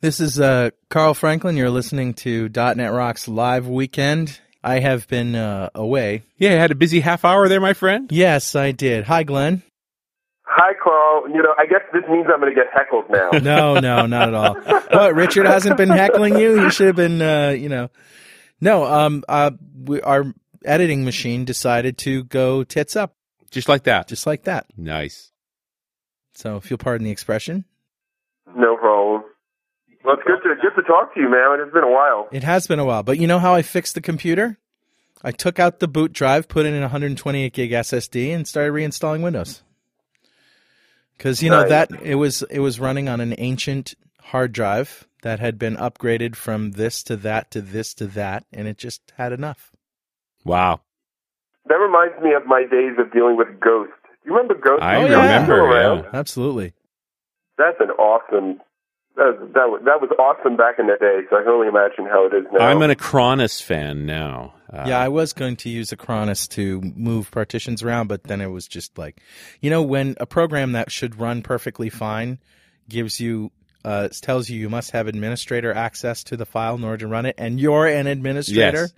[0.00, 1.56] This is uh, Carl Franklin.
[1.56, 4.40] You're listening to .NET Rocks live weekend.
[4.62, 6.22] I have been uh, away.
[6.36, 8.10] Yeah, had a busy half hour there, my friend.
[8.12, 9.04] Yes, I did.
[9.04, 9.62] Hi, Glenn.
[10.44, 11.28] Hi, Carl.
[11.28, 13.30] You know, I guess this means I'm going to get heckled now.
[13.40, 14.54] No, no, not at all.
[14.90, 15.14] What?
[15.14, 16.64] Richard hasn't been heckling you?
[16.64, 17.22] He should have been.
[17.22, 17.88] Uh, you know,
[18.60, 18.84] no.
[18.84, 19.52] Um, uh,
[19.84, 20.24] we, our
[20.64, 23.14] editing machine decided to go tits up,
[23.50, 24.08] Just like that.
[24.08, 24.66] just like that.
[24.76, 25.30] Nice.
[26.34, 27.64] So, if you'll pardon the expression,
[28.54, 29.22] no problem.
[30.10, 31.60] Well, it's good to good to talk to you, man.
[31.60, 32.28] It's been a while.
[32.32, 33.02] it has been a while.
[33.04, 34.58] But you know how I fixed the computer?
[35.22, 39.22] I took out the boot drive, put in a 128 gig SSD, and started reinstalling
[39.22, 39.62] Windows.
[41.16, 41.68] Because you know Nice.
[41.68, 46.34] that it was it was running on an ancient hard drive that had been upgraded
[46.34, 49.70] from this to that to this to that, and it just had enough.
[50.44, 50.80] Wow.
[51.66, 53.92] That reminds me of my days of dealing with Ghost.
[54.02, 54.82] Do you remember Ghost?
[54.82, 55.22] I Oh, Is yeah.
[55.22, 55.54] Remember.
[55.54, 56.18] still yeah.
[56.18, 56.72] Absolutely.
[57.58, 58.60] That's an awesome.
[59.16, 61.20] That was, that was that was awesome back in the day.
[61.28, 62.64] So I can only imagine how it is now.
[62.64, 64.54] I'm an Acronis fan now.
[64.72, 68.46] Uh, Yeah, I was going to use Acronis to move partitions around, but then it
[68.46, 69.20] was just like,
[69.60, 72.38] you know, when a program that should run perfectly fine
[72.88, 73.50] gives you,
[73.84, 77.26] uh, tells you you must have administrator access to the file in order to run
[77.26, 78.92] it, and you're an administrator, Yes.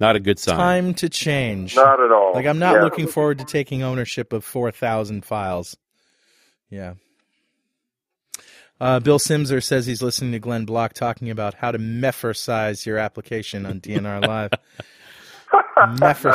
[0.00, 0.56] Not a good sign.
[0.56, 1.74] time to change.
[1.74, 2.32] Not at all.
[2.34, 2.82] Like, I'm not Yeah.
[2.82, 5.76] looking forward to taking ownership of 4,000 files.
[6.70, 6.94] Yeah.
[8.80, 12.36] Uh, Bil Simser says he's listening to Glenn Block talking about how to mepher
[12.86, 14.50] your application on DNR Live.
[15.96, 16.34] mepher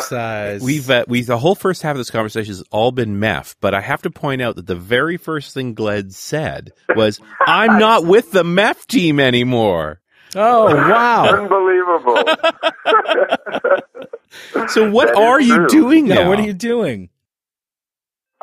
[0.62, 3.74] We've uh, we the whole first half of this conversation has all been MEF, but
[3.74, 8.06] I have to point out that the very first thing Glenn said was, "I'm not
[8.06, 10.00] with the MEF team anymore."
[10.36, 11.26] Oh wow!
[11.28, 12.16] Unbelievable.
[14.70, 16.30] so what That are is you doing Yeah, now?
[16.30, 17.10] what are you doing?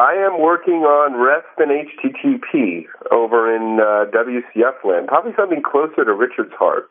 [0.01, 6.05] I am working on REST and HTTP over in uh, WCF land, probably something closer
[6.07, 6.91] to Richard's heart.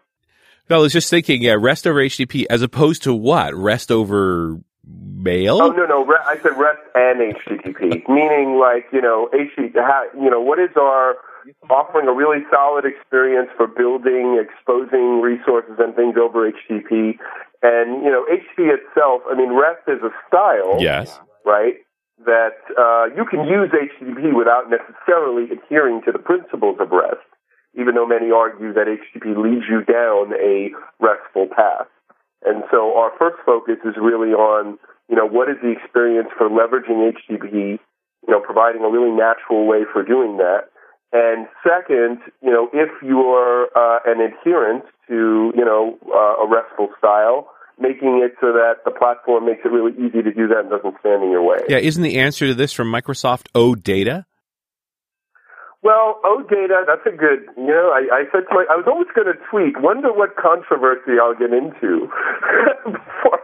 [0.69, 3.55] No, I was just thinking, yeah, REST over HTTP as opposed to what?
[3.55, 5.59] REST over mail?
[5.61, 9.73] Oh no, no, re- I said REST and HTTP, meaning like you know, HTTP.
[10.13, 11.15] You know, what is our
[11.71, 17.17] offering a really solid experience for building, exposing resources and things over HTTP,
[17.63, 19.23] and you know, HTTP itself.
[19.27, 21.19] I mean, REST is a style, Yes.
[21.43, 21.75] right?
[22.25, 27.23] That uh, you can use HTTP without necessarily adhering to the principles of REST,
[27.79, 31.87] even though many argue that HTTP leads you down a RESTful path.
[32.43, 34.77] And so our first focus is really on,
[35.09, 37.79] you know, what is the experience for leveraging HTTP,
[38.27, 40.69] you know, providing a really natural way for doing that.
[41.11, 46.89] And second, you know, if you're uh, an adherent to, you know, uh, a RESTful
[46.97, 47.49] style,
[47.79, 50.95] making it so that the platform makes it really easy to do that and doesn't
[50.99, 51.59] stand in your way.
[51.67, 54.25] Yeah, isn't the answer to this from Microsoft OData?
[55.81, 59.15] Well, OData, that's a good, you know, I, I said to my, I was almost
[59.15, 62.11] going to tweet, wonder what controversy I'll get into.
[62.83, 63.39] before.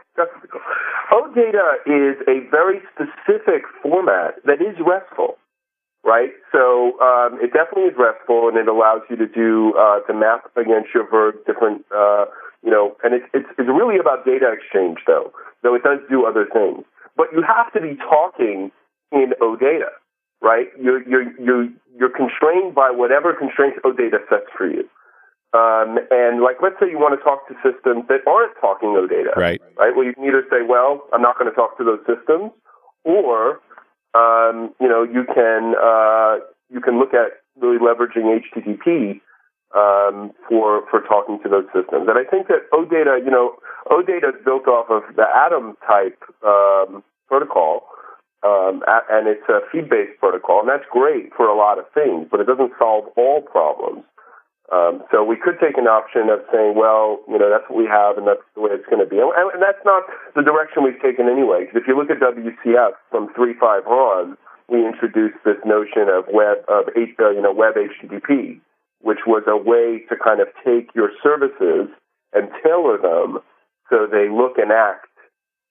[1.11, 5.37] OData is a very specific format that is RESTful,
[6.03, 6.31] right?
[6.51, 10.51] So um, it definitely is RESTful, and it allows you to do, uh, to map
[10.55, 12.25] against your verb different, uh,
[12.65, 15.31] you know, and it's, it's, it's really about data exchange, though,
[15.63, 16.83] though it does do other things.
[17.15, 18.71] But you have to be talking
[19.11, 19.93] in OData
[20.41, 20.67] right?
[20.79, 24.87] You're you're you're you're constrained by whatever constraints OData sets for you.
[25.57, 29.35] Um, and like, let's say you want to talk to systems that aren't talking OData,
[29.35, 29.61] Right.
[29.77, 29.95] Right.
[29.95, 32.51] Well, you can either say, well, I'm not going to talk to those systems,
[33.03, 33.61] or
[34.13, 39.21] um, you know, you can uh, you can look at really leveraging HTTP
[39.73, 42.07] um, for for talking to those systems.
[42.07, 43.57] And I think that OData, you know,
[43.89, 47.87] OData is built off of the Atom type um, protocol,
[48.45, 52.39] um, and it's a feed-based protocol, and that's great for a lot of things, but
[52.39, 54.05] it doesn't solve all problems.
[54.73, 57.85] Um, so we could take an option of saying, well, you know, that's what we
[57.85, 60.81] have, and that's the way it's going to be, and, and that's not the direction
[60.81, 61.65] we've taken anyway.
[61.65, 64.37] Because if you look at WCF from 3.5 on,
[64.69, 68.57] we introduced this notion of web of eight, uh, you know, web HTTP,
[69.05, 71.93] which was a way to kind of take your services
[72.33, 73.37] and tailor them
[73.85, 75.13] so they look and act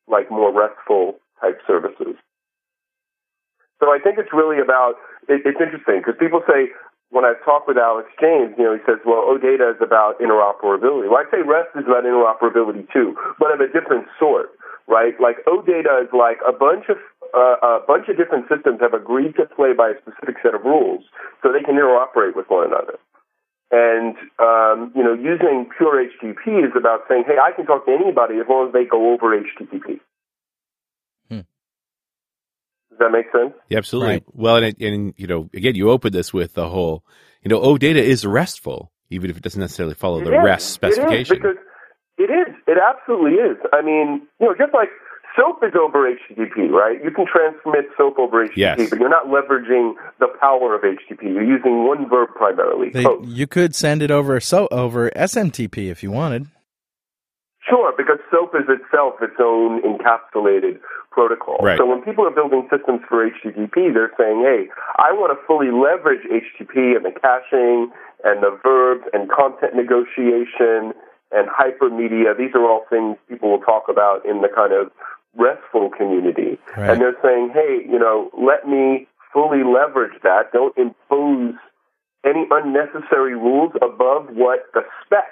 [0.07, 2.15] like more RESTful type services.
[3.83, 6.71] So I think it's really about, it, it's interesting because people say,
[7.11, 11.11] when I talk with Alex James, you know, he says, well, OData is about interoperability.
[11.11, 14.55] Well, I'd say REST is about interoperability too, but of a different sort,
[14.87, 15.19] right?
[15.19, 17.03] Like OData is like a bunch of,
[17.35, 20.63] uh, a bunch of different systems have agreed to play by a specific set of
[20.63, 21.03] rules
[21.43, 22.95] so they can interoperate with one another.
[23.77, 27.93] And, um, you know, using pure HTTP is about saying, hey, I can talk to
[27.93, 29.99] anybody as long as they go over HTTP.
[31.29, 31.41] Hmm.
[32.91, 33.53] Does that make sense?
[33.69, 34.11] Yeah, absolutely.
[34.13, 34.25] Right.
[34.33, 37.05] Well, and, it- and you know, again, you opened this with the whole,
[37.43, 40.45] you know, OData is RESTful, even if it doesn't necessarily follow the It is.
[40.45, 41.37] REST specification.
[41.37, 41.57] It is because
[42.17, 42.55] it is.
[42.69, 43.57] It absolutely is.
[43.73, 44.89] I mean, you know, just like
[45.37, 47.03] SOAP is over HTTP, right?
[47.03, 48.91] You can transmit SOAP over HTTP, Yes.
[48.91, 51.23] but you're not leveraging the power of HTTP.
[51.25, 52.91] You're using one verb primarily.
[52.91, 53.29] They, post.
[53.29, 56.47] you could send it over so over SMTP if you wanted.
[57.69, 60.79] Sure, because SOAP is itself its own encapsulated
[61.11, 61.57] protocol.
[61.63, 61.79] Right.
[61.79, 64.69] So when people are building systems for HTTP, they're saying, hey,
[64.99, 67.91] I want to fully leverage HTTP and the caching
[68.23, 70.93] and the verbs and content negotiation
[71.33, 72.37] and hypermedia.
[72.37, 74.93] These are all things people will talk about in the kind of
[75.37, 76.59] RESTful community.
[76.77, 76.91] Right.
[76.91, 80.53] And they're saying, hey, you know, let me fully leverage that.
[80.53, 81.55] Don't impose
[82.25, 85.27] any unnecessary rules above what the spec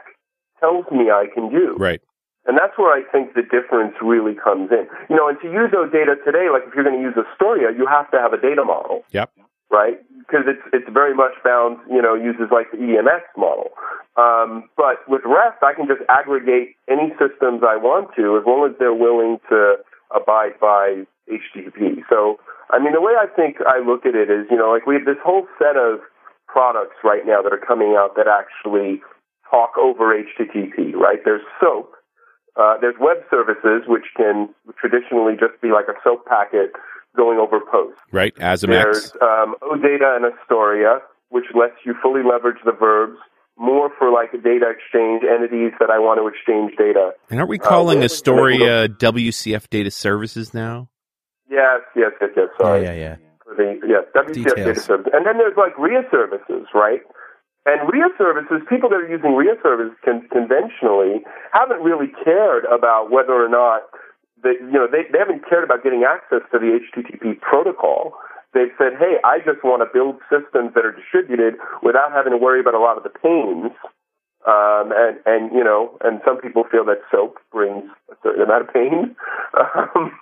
[0.60, 1.74] tells me I can do.
[1.78, 2.00] right.
[2.44, 4.88] And that's where I think the difference really comes in.
[5.08, 7.86] You know, and to use OData today, like if you're going to use Astoria, you
[7.86, 9.30] have to have a data model, Yep.
[9.70, 9.98] right?
[10.18, 13.70] Because it's it's very much bound, you know, uses like the EMX model.
[14.16, 18.68] Um, but with REST, I can just aggregate any systems I want to, as long
[18.68, 19.76] as they're willing to
[20.14, 22.02] abide by HTTP.
[22.08, 22.38] So,
[22.70, 24.94] I mean, the way I think I look at it is, you know, like we
[24.94, 26.00] have this whole set of
[26.46, 29.00] products right now that are coming out that actually
[29.50, 31.18] talk over HTTP, right?
[31.24, 31.92] There's SOAP,
[32.56, 36.72] uh, there's web services which can traditionally just be like a SOAP packet
[37.16, 37.98] going over post.
[38.10, 38.34] Right.
[38.38, 41.00] As a There's um, OData and Astoria,
[41.30, 43.18] which lets you fully leverage the verbs
[43.58, 47.12] more for like data exchange entities that I want to exchange data.
[47.30, 50.88] And aren't we calling Uh, Astoria WCF Data Services now?
[51.50, 52.48] Yes, yes, yes, yes.
[52.58, 52.82] Sorry.
[52.84, 54.84] Yeah, yeah, For the yes, WCF data Details.
[54.84, 55.12] service.
[55.12, 57.00] And then there's like RIA services, right?
[57.64, 61.22] And RIA services, people that are using RIA services con- conventionally
[61.52, 63.82] haven't really cared about whether or not
[64.42, 68.14] that you know they, they haven't cared about getting access to the HTTP protocol.
[68.54, 72.38] They've said, hey, I just want to build systems that are distributed without having to
[72.38, 73.72] worry about a lot of the pains.
[74.44, 78.68] Um, and, and, you know, and some people feel that soap brings a certain amount
[78.68, 79.16] of pain.
[79.94, 80.12] Um,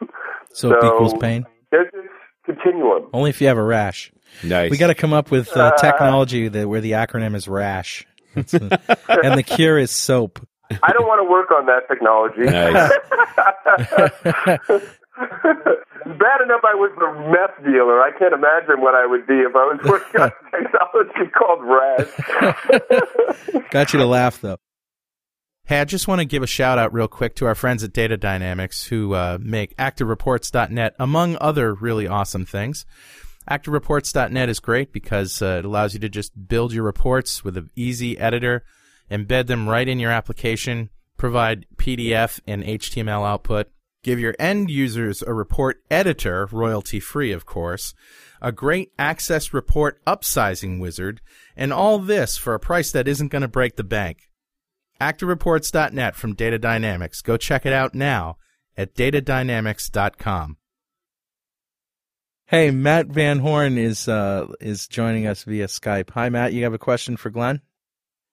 [0.53, 1.47] Soap so equals pain.
[1.71, 2.03] There's this
[2.45, 3.09] continuum.
[3.13, 4.13] Only if you have a rash.
[4.43, 4.71] Nice.
[4.71, 8.45] We got to come up with uh, technology that where the acronym is rash, and
[8.49, 10.45] the cure is soap.
[10.83, 12.47] I don't want to work on that technology.
[16.05, 18.01] Bad enough I was a meth dealer.
[18.01, 21.61] I can't imagine what I would be if I was working on a technology called
[21.63, 22.09] RAS.
[23.71, 24.57] Got you to laugh though.
[25.65, 27.93] Hey, I just want to give a shout out real quick to our friends at
[27.93, 32.85] Data Dynamics who uh, make ActiveReports.net among other really awesome things.
[33.49, 37.71] ActiveReports.net is great because uh, it allows you to just build your reports with an
[37.77, 38.65] easy editor,
[39.11, 43.69] embed them right in your application, provide PDF and HTML output,
[44.03, 47.95] give your end users a report editor, royalty free, of course,
[48.41, 51.21] a great access report upsizing wizard,
[51.57, 54.29] and all this for a price that isn't going to break the bank.
[55.01, 57.23] ActiveReports.net from Data Dynamics.
[57.23, 58.37] Go check it out now
[58.77, 60.57] at datadynamics.com.
[62.47, 66.11] Hey, Matt Van Horn is uh, is joining us via Skype.
[66.11, 66.53] Hi, Matt.
[66.53, 67.61] You have a question for Glenn?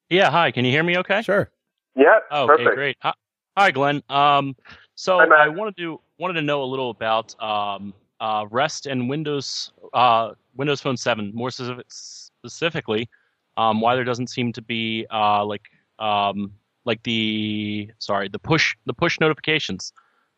[0.10, 0.52] Yeah, hi.
[0.52, 1.22] Can you hear me okay?
[1.22, 1.52] Sure.
[1.96, 2.76] Yeah, Oh, okay, perfect.
[2.76, 2.98] great.
[3.02, 3.14] Hi,
[3.58, 4.02] hi, Glenn.
[4.10, 4.56] Um,
[4.98, 9.72] so I wanted to wanted to know a little about um, uh, REST and Windows
[9.94, 13.08] uh, Windows Phone 7, more specific, specifically,
[13.58, 15.62] um, why there doesn't seem to be uh, like
[16.00, 16.52] um,
[16.84, 19.94] like the sorry the push the push notifications.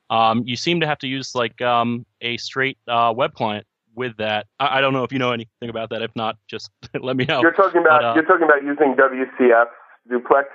[0.10, 4.18] Um, you seem to have to use like um, a straight uh, web client with
[4.18, 4.47] that.
[4.60, 6.01] I, I don't know if you know anything about that.
[6.01, 7.39] If not, just let me know.
[7.41, 9.68] You're talking about But, uh, you're talking about using WCF
[10.10, 10.49] duplex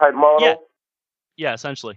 [0.00, 0.48] type model.
[0.48, 0.54] Yeah.
[1.36, 1.96] yeah, essentially.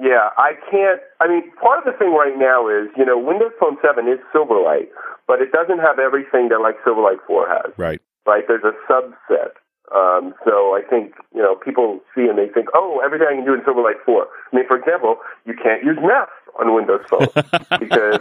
[0.00, 1.00] Yeah, I can't.
[1.20, 4.18] I mean, part of the thing right now is, you know, Windows Phone 7 is
[4.34, 4.90] Silverlight,
[5.26, 7.72] but it doesn't have everything that like Silverlight 4 has.
[7.78, 8.00] Right.
[8.26, 8.42] Right?
[8.48, 9.54] There's a subset.
[9.94, 13.44] Um, so I think, you know, people see and they think, oh, everything I can
[13.44, 14.26] do in Silverlight 4.
[14.26, 16.26] I mean, for example, you can't use MEF
[16.58, 17.28] on Windows Phone
[17.78, 18.18] because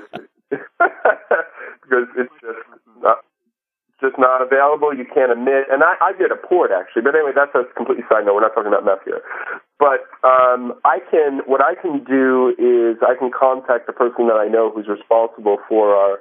[1.81, 2.61] because it's just
[3.01, 3.25] not
[4.03, 4.91] just not available.
[4.91, 5.71] You can't emit.
[5.71, 8.35] And I, I did a port actually, but anyway, that's a completely side note.
[8.35, 9.23] We're not talking about meth here.
[9.79, 11.39] But um, I can.
[11.47, 15.63] What I can do is I can contact the person that I know who's responsible
[15.71, 16.19] for our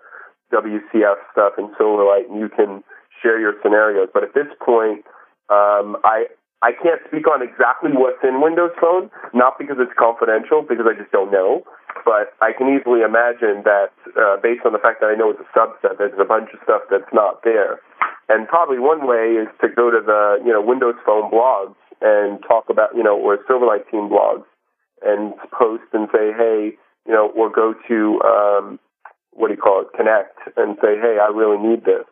[0.55, 2.87] WCF stuff in Silverlight, and you can
[3.19, 4.09] share your scenarios.
[4.15, 5.03] But at this point,
[5.51, 6.31] um, I
[6.63, 10.95] I can't speak on exactly what's in Windows Phone, not because it's confidential, because I
[10.95, 11.67] just don't know.
[12.07, 15.43] But I can easily imagine that, uh, based on the fact that I know it's
[15.43, 17.83] a subset, there's a bunch of stuff that's not there.
[18.29, 22.41] And probably one way is to go to the you know Windows Phone blogs and
[22.47, 24.47] talk about you know or Silverlight team blogs
[25.03, 28.79] and post and say hey you know or go to um,
[29.33, 32.07] what do you call it Connect and say hey I really need this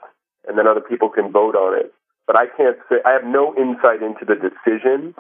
[0.47, 1.95] and then other people can vote on it.
[2.31, 5.17] But I can't say I have no insight into the decision,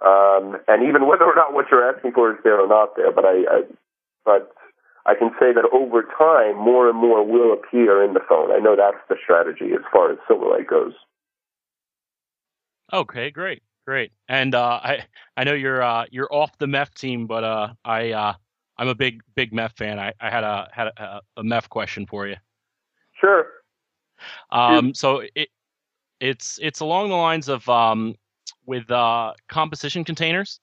[0.00, 3.10] um, and even whether or not what you're asking for is there or not there.
[3.10, 3.62] But I, I
[4.24, 4.52] but
[5.04, 8.52] I can say that over time, more and more will appear in the phone.
[8.52, 10.92] I know that's the strategy as far as Silverlight goes.
[12.92, 14.12] Okay, great, great.
[14.28, 15.04] And uh, I
[15.36, 18.34] I know you're uh, you're off the MEF team, but uh, I uh,
[18.78, 19.98] I'm a big big MEF fan.
[19.98, 22.36] I, I had a had a, a MEF question for you.
[23.20, 23.46] Sure.
[24.50, 25.48] Um, so it
[26.20, 28.14] it's it's along the lines of um,
[28.66, 30.60] with uh, composition containers.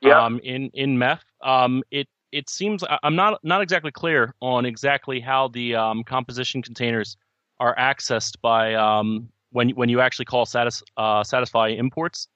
[0.00, 0.24] Yeah.
[0.24, 5.20] Um, in in MEF, um, it it seems I'm not not exactly clear on exactly
[5.20, 7.16] how the um, composition containers
[7.58, 12.28] are accessed by um, when when you actually call satis, uh, satisfy imports.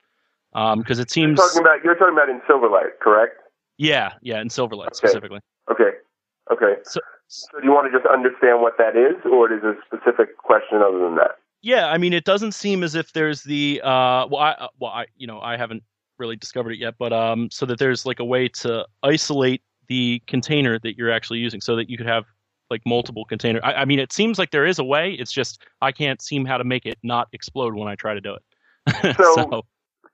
[0.53, 3.39] Because it seems You're talking about you're talking about in Silverlight, correct?
[3.79, 4.95] yeah yeah in Silverlight Okay.
[4.97, 5.41] specifically.
[5.71, 5.93] Okay.
[6.51, 6.75] Okay.
[6.85, 9.83] So, So do you want to just understand what that is, or is there a
[9.87, 11.39] specific question other than that?
[11.63, 14.91] Yeah, I mean, it doesn't seem as if there's the uh, well, I uh, well,
[14.91, 15.83] I you know, I haven't
[16.19, 20.21] really discovered it yet, but um, so that there's like a way to isolate the
[20.27, 22.25] container that you're actually using, so that you could have
[22.69, 23.61] like multiple container.
[23.63, 25.13] I, I mean, it seems like there is a way.
[25.13, 28.21] It's just I can't seem how to make it not explode when I try to
[28.21, 29.17] do it.
[29.17, 29.63] So-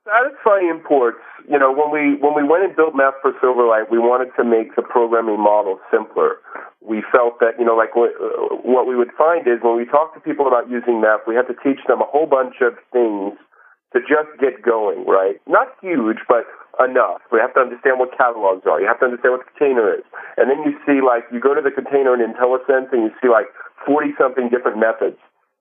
[0.07, 3.99] Satisfy imports, you know, when we when we went and built MEF for Silverlight, we
[3.99, 6.39] wanted to make the programming model simpler.
[6.81, 9.85] We felt that, you know, like what, uh, what we would find is when we
[9.85, 12.79] talk to people about using MEF, we have to teach them a whole bunch of
[12.95, 13.37] things
[13.93, 15.41] to just get going, right?
[15.47, 16.45] Not huge, but
[16.79, 17.21] enough.
[17.31, 18.79] We have to understand what catalogs are.
[18.79, 20.05] You have to understand what the container is.
[20.37, 23.27] And then you see, like, you go to the container in IntelliSense and you see,
[23.27, 23.51] like,
[23.85, 25.17] 40 something different methods.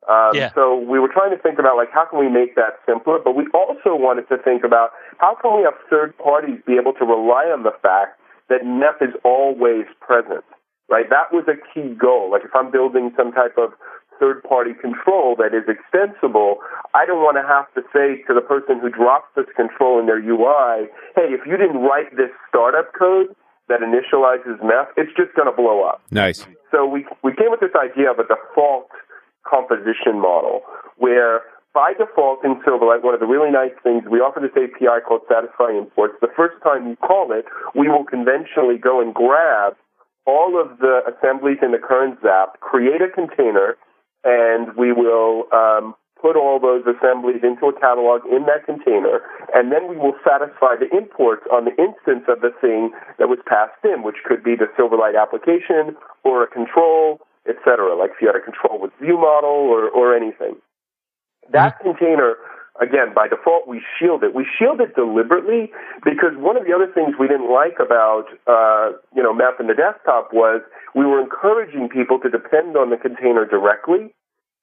[0.07, 0.53] Um, Yeah.
[0.55, 3.19] So we were trying to think about, like, how can we make that simpler?
[3.19, 6.93] But we also wanted to think about how can we have third parties be able
[6.95, 10.45] to rely on the fact that MEF is always present,
[10.89, 11.09] right?
[11.11, 12.31] That was a key goal.
[12.31, 13.73] Like, if I'm building some type of
[14.19, 16.59] third party control that is extensible,
[16.95, 20.07] I don't want to have to say to the person who drops this control in
[20.07, 23.35] their UI, hey, if you didn't write this startup code
[23.69, 26.03] that initializes MEF, it's just going to blow up.
[26.11, 26.47] Nice.
[26.73, 28.89] So we, we came with this idea of a default
[29.49, 30.61] composition model
[30.99, 31.43] where
[31.75, 35.23] by default in Silverlight, one of the really nice things, we offer this API called
[35.29, 36.15] Satisfy Imports.
[36.21, 37.45] The first time you call it,
[37.75, 39.77] we will conventionally go and grab
[40.27, 43.77] all of the assemblies in the current XAP, create a container,
[44.25, 49.23] and we will um, put all those assemblies into a catalog in that container,
[49.55, 53.39] and then we will satisfy the imports on the instance of the thing that was
[53.47, 55.95] passed in, which could be the Silverlight application
[56.25, 57.97] or a control, etc.
[57.97, 60.57] Like if you had a control with view model or, or anything.
[61.51, 62.37] That container,
[62.81, 64.35] again, by default, we shield it.
[64.35, 65.73] We shield it deliberately
[66.05, 69.67] because one of the other things we didn't like about, uh, you know, MEF in
[69.67, 70.61] the desktop was
[70.95, 74.15] we were encouraging people to depend on the container directly.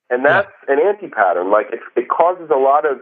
[0.09, 1.49] And that's an anti-pattern.
[1.49, 3.01] Like it, it causes a lot of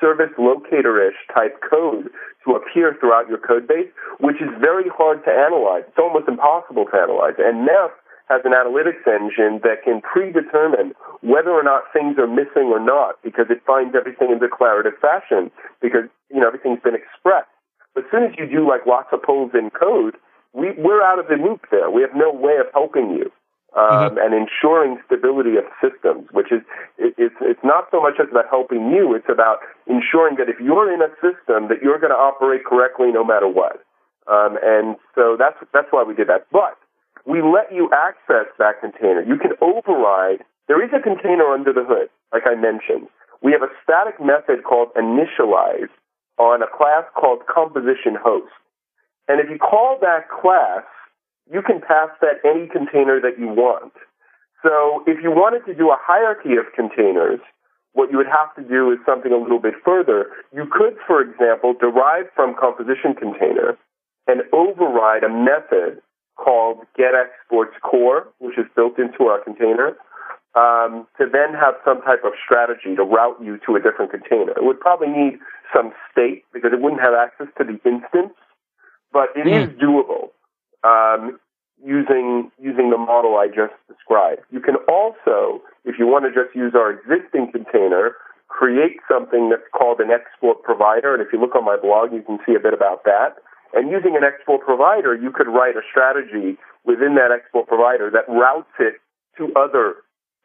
[0.00, 2.10] service locator-ish type code
[2.46, 3.88] to appear throughout your code base,
[4.20, 5.82] which is very hard to analyze.
[5.88, 7.34] It's almost impossible to analyze.
[7.38, 7.90] And MEF
[8.28, 13.20] has an analytics engine that can predetermine whether or not things are missing or not
[13.22, 15.50] because it finds everything in declarative fashion
[15.80, 17.52] because, you know, everything's been expressed.
[17.94, 20.16] But as soon as you do like lots of polls in code,
[20.52, 21.90] we, we're out of the loop there.
[21.90, 23.30] We have no way of helping you.
[23.74, 26.62] Um, and ensuring stability of systems, which is
[26.96, 30.62] it, it's it's not so much as about helping you; it's about ensuring that if
[30.62, 33.82] you're in a system, that you're going to operate correctly no matter what.
[34.30, 36.46] Um, and so that's that's why we did that.
[36.52, 36.78] But
[37.26, 39.22] we let you access that container.
[39.22, 40.44] You can override.
[40.68, 43.08] There is a container under the hood, like I mentioned.
[43.42, 45.92] We have a static method called initialize
[46.38, 48.52] on a class called composition host.
[49.28, 50.84] And if you call that class,
[51.50, 53.92] you can pass that any container that you want.
[54.62, 57.40] So if you wanted to do a hierarchy of containers,
[57.92, 60.26] what you would have to do is something a little bit further.
[60.52, 63.76] You could, for example, derive from composition container
[64.26, 66.00] and override a method
[66.36, 69.96] called getExportsCore, which is built into our container,
[70.54, 74.52] um, to then have some type of strategy to route you to a different container.
[74.52, 75.38] It would probably need
[75.74, 78.34] some state because it wouldn't have access to the instance,
[79.12, 80.30] but it is doable
[80.84, 81.38] um,
[81.82, 84.42] using using the model I just described.
[84.50, 88.14] You can also, if you want to just use our existing container,
[88.48, 91.14] create something that's called an export provider.
[91.14, 93.36] And if you look on my blog, you can see a bit about that.
[93.74, 98.30] And using an export provider, you could write a strategy within that export provider that
[98.30, 99.02] routes it
[99.38, 99.96] to other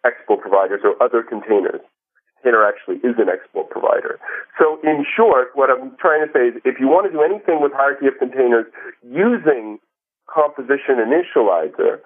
[0.06, 1.82] export providers or other containers.
[2.42, 4.18] Container actually is an export provider.
[4.58, 7.62] So in short, what I'm trying to say is if you want to do anything
[7.62, 8.66] with hierarchy of containers
[9.04, 9.78] using
[10.26, 12.00] composition initializer,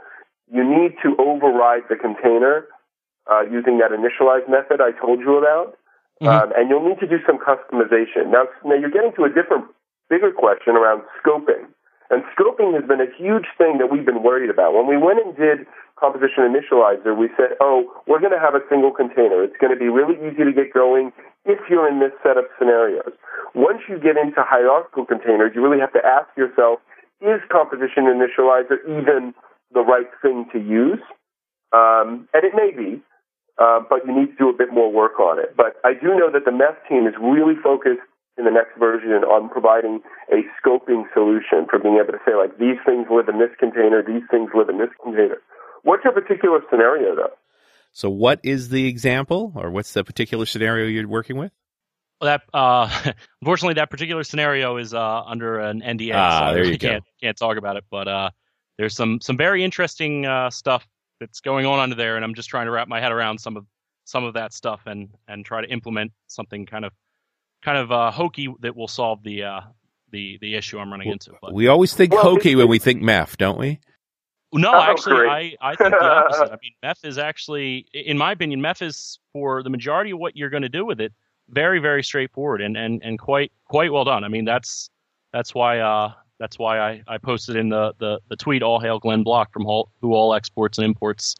[0.51, 2.65] you need to override the container
[3.31, 5.77] uh, using that initialize method I told you about.
[6.21, 8.31] Um, and you'll need to do some customization.
[8.31, 9.65] Now, now you're getting to a different,
[10.09, 11.67] bigger question around scoping.
[12.09, 14.73] And scoping has been a huge thing that we've been worried about.
[14.73, 15.65] When we went and did
[15.97, 19.41] composition initializer, we said, oh, we're going to have a single container.
[19.41, 21.11] It's going to be really easy to get going
[21.45, 23.13] if you're in this set of scenarios.
[23.55, 26.79] Once you get into hierarchical containers, you really have to ask yourself,
[27.21, 29.33] is composition initializer even
[29.73, 31.01] the right thing to use?
[31.71, 33.01] Um, and it may be,
[33.57, 35.55] uh, but you need to do a bit more work on it.
[35.55, 38.05] But I do know that the MEF team is really focused
[38.37, 42.57] in the next version on providing a scoping solution for being able to say, like,
[42.57, 45.37] these things live in this container, these things live in this container.
[45.83, 47.33] What's your particular scenario, though?
[47.91, 51.51] So, what is the example, or what's the particular scenario you're working with?
[52.19, 52.89] Well, that uh,
[53.41, 56.87] unfortunately, that particular scenario is uh, under an NDA, Ah, so there you really go.
[56.89, 57.83] can't can't talk about it.
[57.91, 58.29] But uh,
[58.79, 60.87] there's some some very interesting uh, stuff
[61.19, 63.57] that's going on under there, and I'm just trying to wrap my head around some
[63.57, 63.65] of
[64.05, 66.93] some of that stuff and and try to implement something kind of
[67.63, 69.61] kind of uh, hokey that will solve the uh,
[70.11, 71.33] the the issue I'm running into.
[71.41, 73.79] But We always think Well, hokey when we think MEF, don't we?
[74.53, 75.57] no, Oh, actually, great.
[75.61, 76.51] I, I think the opposite.
[76.51, 80.37] I mean, MEF is actually, in my opinion, MEF is for the majority of what
[80.37, 81.11] you're going to do with it,
[81.49, 84.23] very, very straightforward and, and, and quite quite well done.
[84.23, 84.89] I mean, that's
[85.31, 88.99] that's why uh, that's why I, I posted in the, the, the tweet all hail
[88.99, 91.35] Glenn Block from all, who all exports and imports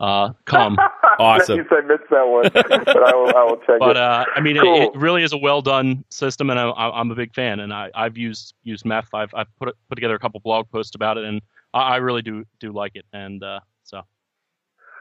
[0.00, 0.78] uh, come.
[1.20, 1.60] Awesome.
[1.70, 3.96] I missed that one, but I will, I will check but it.
[3.96, 4.76] uh, I mean, Cool.
[4.76, 7.60] it, it really is a well done system, and I, I- I'm a big fan.
[7.60, 9.06] And I, I've used used MEF.
[9.14, 11.40] I've I've put it- put together a couple blog posts about it, and
[11.72, 13.04] I, I really do do like it.
[13.12, 14.02] And uh, so,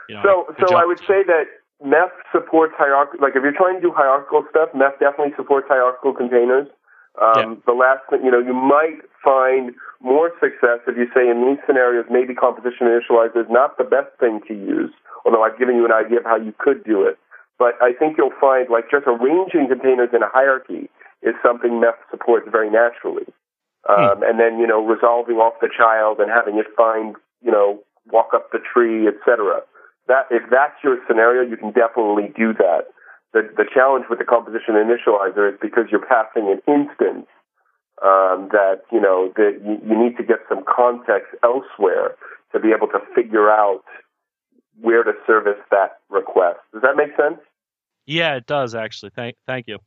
[0.10, 0.82] you know, So, so job.
[0.82, 1.46] I would say that
[1.84, 3.26] MEF supports hierarchical.
[3.26, 6.68] Like, if you're trying to do hierarchical stuff, MEF definitely supports hierarchical containers.
[7.20, 11.46] Um, The last thing, you know, you might find more success if you say in
[11.46, 14.92] these scenarios, maybe composition initializer is not the best thing to use.
[15.26, 17.18] Although I've given you an idea of how you could do it,
[17.58, 20.90] but I think you'll find like just arranging containers in a hierarchy
[21.22, 23.26] is something MEF supports very naturally.
[23.88, 27.84] Um, and then you know resolving off the child and having it find you know
[28.12, 29.62] walk up the tree, etc.
[30.08, 32.92] That if that's your scenario, you can definitely do that.
[33.34, 37.28] The the challenge with the composition initializer is because you're passing an instance
[38.02, 42.16] um, that you know that you, you need to get some context elsewhere
[42.54, 43.84] to be able to figure out
[44.82, 46.60] where to service that request.
[46.74, 47.40] Does that make sense?
[48.06, 49.12] yeah, it does actually.
[49.16, 49.80] Thank thank you.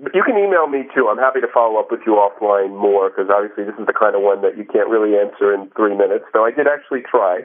[0.00, 1.08] You can email me too.
[1.10, 4.16] I'm happy to follow up with you offline more because obviously this is the kind
[4.16, 6.24] of one that you can't really answer in three minutes.
[6.32, 7.40] So I did actually try.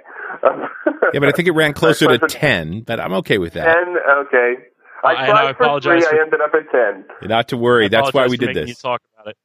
[1.14, 3.66] Yeah, but I think it ran closer to 10, but I'm okay with that.
[3.66, 3.96] ten.
[4.28, 4.64] Okay.
[5.04, 6.10] I Uh, and tried I for apologize three.
[6.10, 7.06] for- I ended up at ten.
[7.30, 7.86] Not to worry.
[7.86, 8.70] I That's why we for did making this.
[8.70, 9.36] You talk about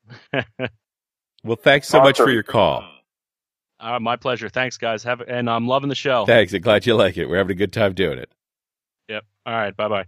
[0.63, 0.71] it.
[1.45, 2.85] Well, thanks so much for your call.
[3.81, 4.49] uh, my pleasure.
[4.49, 5.03] Thanks, guys.
[5.03, 6.25] Have and I'm loving the show.
[6.25, 6.53] Thanks.
[6.53, 7.27] I'm glad you like it.
[7.27, 8.31] We're having a good time doing it.
[9.09, 9.25] Yep.
[9.47, 9.77] All right.
[9.77, 10.05] Bye bye.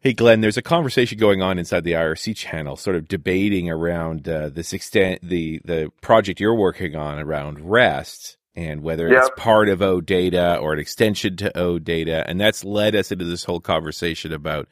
[0.00, 4.26] Hey, Glenn, there's a conversation going on inside the IRC channel, sort of debating around
[4.26, 9.70] uh, this extent, the, the project you're working on around REST and whether it's part
[9.70, 12.24] of OData or an extension to OData.
[12.26, 14.68] And that's led us into this whole conversation about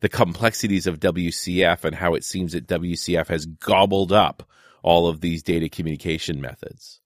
[0.00, 4.48] the complexities of WCF and how it seems that WCF has gobbled up
[4.82, 7.00] all of these data communication methods.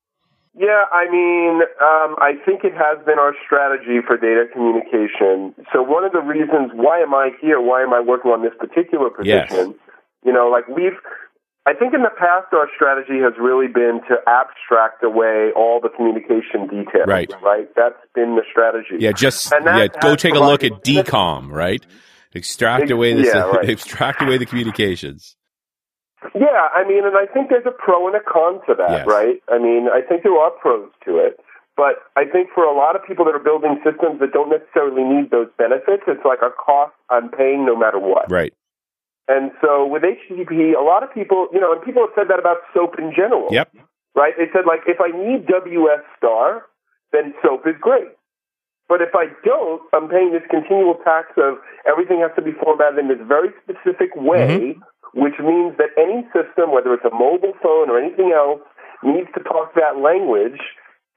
[0.55, 5.55] Yeah, I mean, um, I think it has been our strategy for data communication.
[5.73, 7.61] So one of the reasons why am I here?
[7.61, 9.49] Why am I working on this particular Yes.
[9.49, 9.75] position?
[10.25, 10.97] You know, like we've,
[11.65, 15.89] I think in the past our strategy has really been to abstract away all the
[15.91, 17.07] communication details.
[17.07, 17.33] Right.
[17.41, 17.69] Right.
[17.77, 18.97] That's been the strategy.
[18.99, 21.85] Yeah, just yeah, go take a look at DCOM, right?
[22.35, 23.69] Extract Ex- away the yeah, right.
[23.71, 25.37] extract away the communications.
[26.35, 29.07] Yeah, I mean, and I think there's a pro and a con to that, Yes.
[29.07, 29.43] right?
[29.49, 31.39] I mean, I think there are pros to it.
[31.77, 35.03] But I think for a lot of people that are building systems that don't necessarily
[35.05, 38.31] need those benefits, it's like a cost I'm paying no matter what.
[38.31, 38.53] Right.
[39.29, 42.39] And so with HTTP, a lot of people, you know, and people have said that
[42.39, 43.49] about SOAP in general.
[43.51, 43.73] Yep.
[44.15, 44.35] Right?
[44.37, 46.67] They said, like, if I need WS star,
[47.13, 48.13] then SOAP is great.
[48.89, 51.57] But if I don't, I'm paying this continual tax of
[51.89, 55.17] everything has to be formatted in this very specific way, mm-hmm.
[55.17, 58.61] which means that any system, whether it's a mobile phone or anything else,
[59.03, 60.61] needs to talk that language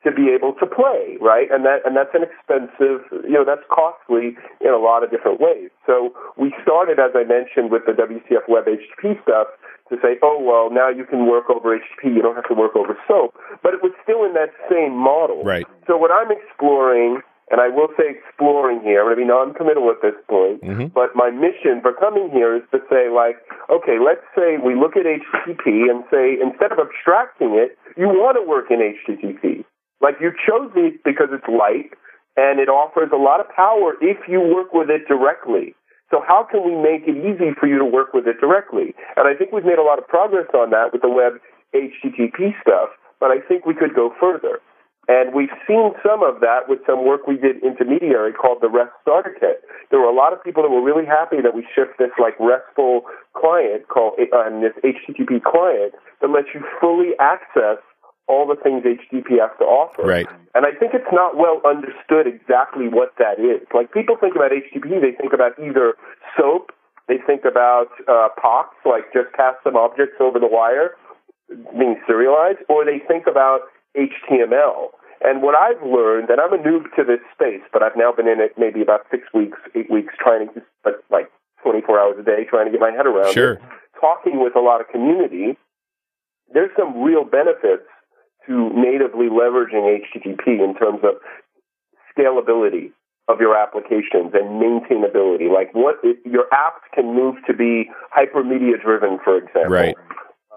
[0.05, 1.49] to be able to play, right?
[1.51, 5.41] And that and that's an expensive, you know, that's costly in a lot of different
[5.41, 5.73] ways.
[5.85, 9.47] So we started, as I mentioned, with the WCF Web HTTP stuff
[9.89, 12.75] to say, oh well, now you can work over HTTP, you don't have to work
[12.75, 15.43] over SOAP, but it was still in that same model.
[15.43, 15.65] Right.
[15.87, 19.89] So what I'm exploring, and I will say exploring here, I'm going to be non-committal
[19.91, 20.93] at this point, Mhm.
[20.93, 23.37] but my mission for coming here is to say, like,
[23.69, 28.35] okay, let's say we look at HTTP and say, instead of abstracting it, you want
[28.37, 29.54] to work in HTTP.
[30.01, 31.91] Like, you chose it because it's light,
[32.35, 35.75] and it offers a lot of power if you work with it directly.
[36.11, 38.93] So how can we make it easy for you to work with it directly?
[39.15, 41.41] And I think we've made a lot of progress on that with the web
[41.73, 42.89] HTTP stuff,
[43.19, 44.61] but I think we could go further.
[45.07, 48.89] And we've seen some of that with some work we did intermediary called the REST
[49.01, 49.61] Starter Kit.
[49.91, 52.33] There were a lot of people that were really happy that we shipped this like
[52.39, 53.05] RESTful
[53.37, 57.77] client called uh, this HTTP client that lets you fully access
[58.27, 60.03] all the things HTTP has to offer.
[60.03, 60.27] Right.
[60.55, 63.65] And I think it's not well understood exactly what that is.
[63.73, 65.93] Like people think about HTTP, they think about either
[66.37, 66.71] SOAP,
[67.07, 70.97] they think about uh, POX, like just pass some objects over the wire,
[71.77, 73.61] being serialized, or they think about
[73.95, 74.89] HTML.
[75.21, 78.27] And what I've learned, and I'm a noob to this space, but I've now been
[78.27, 81.29] in it maybe about six weeks, eight weeks, trying to but like
[81.61, 83.53] 24 hours a day, trying to get my head around Sure.
[83.53, 83.61] it.
[84.01, 85.57] Talking with a lot of community,
[86.53, 87.87] there's some real benefits
[88.47, 91.15] to natively leveraging HTTP in terms of
[92.17, 92.91] scalability
[93.27, 95.51] of your applications and maintainability.
[95.51, 99.69] Like what if your apps can move to be hypermedia driven, for example.
[99.69, 99.95] Right.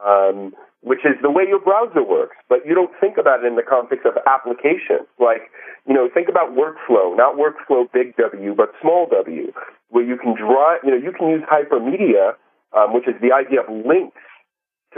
[0.04, 3.56] Um, which is the way your browser works, but you don't think about it in
[3.56, 5.02] the context of application.
[5.18, 5.50] Like,
[5.88, 9.52] you know, think about workflow, not workflow big W, but small W,
[9.88, 12.38] where you can draw, you know, you can use hypermedia,
[12.76, 14.22] um, which is the idea of links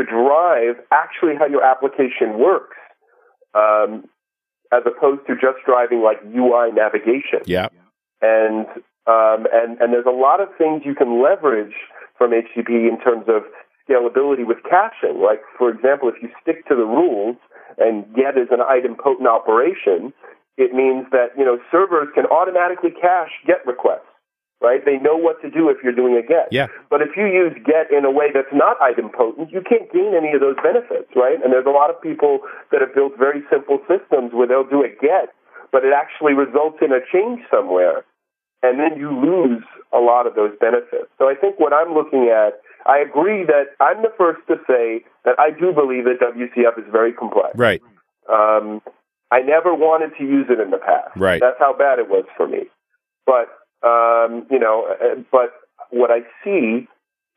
[0.01, 2.77] to drive actually how your application works,
[3.55, 4.09] um,
[4.73, 7.45] as opposed to just driving like UI navigation.
[7.45, 7.69] Yeah.
[8.23, 8.67] And
[9.07, 11.75] um, and and there's a lot of things you can leverage
[12.17, 13.43] from HTTP in terms of
[13.89, 15.21] scalability with caching.
[15.21, 17.37] Like for example, if you stick to the rules
[17.79, 20.13] and get is an idempotent operation,
[20.57, 24.10] it means that you know servers can automatically cache get requests
[24.61, 24.85] right?
[24.85, 26.53] They know what to do if you're doing a get.
[26.53, 26.69] Yeah.
[26.89, 30.33] But if you use get in a way that's not idempotent, you can't gain any
[30.33, 31.41] of those benefits, right?
[31.43, 32.41] And there's a lot of people
[32.71, 35.33] that have built very simple systems where they'll do a get,
[35.73, 38.05] but it actually results in a change somewhere.
[38.63, 41.09] And then you lose a lot of those benefits.
[41.17, 45.05] So I think what I'm looking at, I agree that I'm the first to say
[45.25, 47.57] that I do believe that WCF is very complex.
[47.57, 47.81] Right.
[48.29, 48.83] Um,
[49.33, 51.17] I never wanted to use it in the past.
[51.17, 51.41] Right.
[51.41, 52.69] That's how bad it was for me.
[53.25, 53.49] But
[53.83, 55.53] um, you know, uh, but
[55.91, 56.87] what I see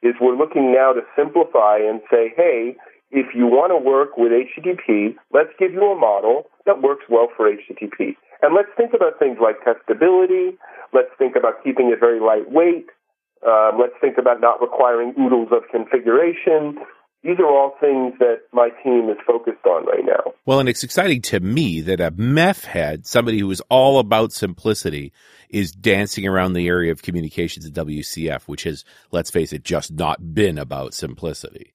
[0.01, 2.75] is we're looking now to simplify and say, hey,
[3.11, 7.29] if you want to work with HTTP, let's give you a model that works well
[7.35, 8.17] for HTTP.
[8.41, 10.57] And let's think about things like testability.
[10.91, 12.87] Let's think about keeping it very lightweight.
[13.45, 16.77] Um, let's think about not requiring oodles of configuration.
[17.23, 20.33] These are all things that my team is focused on right now.
[20.45, 24.33] Well, and it's exciting to me that a MEF head, somebody who is all about
[24.33, 25.13] simplicity,
[25.49, 29.93] is dancing around the area of communications at WCF, which has, let's face it, just
[29.93, 31.73] not been about simplicity.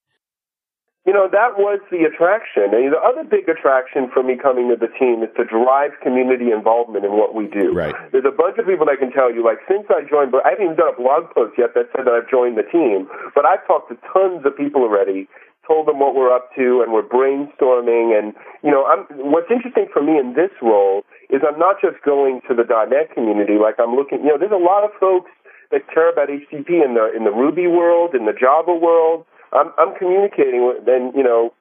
[1.09, 2.69] You know, that was the attraction.
[2.69, 6.53] And the other big attraction for me coming to the team is to drive community
[6.53, 7.73] involvement in what we do.
[7.73, 7.97] Right.
[8.13, 10.53] There's a bunch of people that can tell you, like, since I joined, but I
[10.53, 13.49] haven't even done a blog post yet that said that I've joined the team, but
[13.49, 15.33] I've talked to tons of people already,
[15.65, 18.13] told them what we're up to, and we're brainstorming.
[18.13, 22.05] And, you know, I'm, what's interesting for me in this role is I'm not just
[22.05, 25.33] going to the .NET community, like I'm looking, you know, there's a lot of folks
[25.73, 29.73] that care about HTTP in the, in the Ruby world, in the Java world, I'm
[29.79, 31.53] I'm communicating with and you know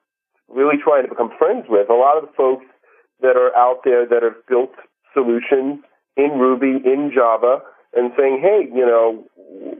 [0.48, 2.64] really trying to become friends with a lot of the folks
[3.20, 4.72] that are out there that have built
[5.12, 5.80] solutions
[6.16, 7.60] in Ruby in Java
[7.94, 9.24] and saying, hey, you know,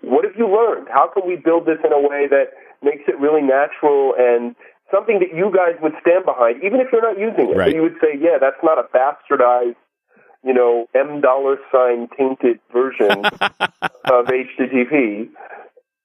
[0.03, 0.89] what have you learned?
[0.89, 2.53] How can we build this in a way that
[2.83, 4.55] makes it really natural and
[4.93, 7.57] something that you guys would stand behind, even if you're not using it.
[7.57, 7.75] Right.
[7.75, 9.77] You would say, yeah, that's not a bastardized,
[10.45, 13.25] you know, M dollar sign tainted version
[14.05, 15.29] of HTTP.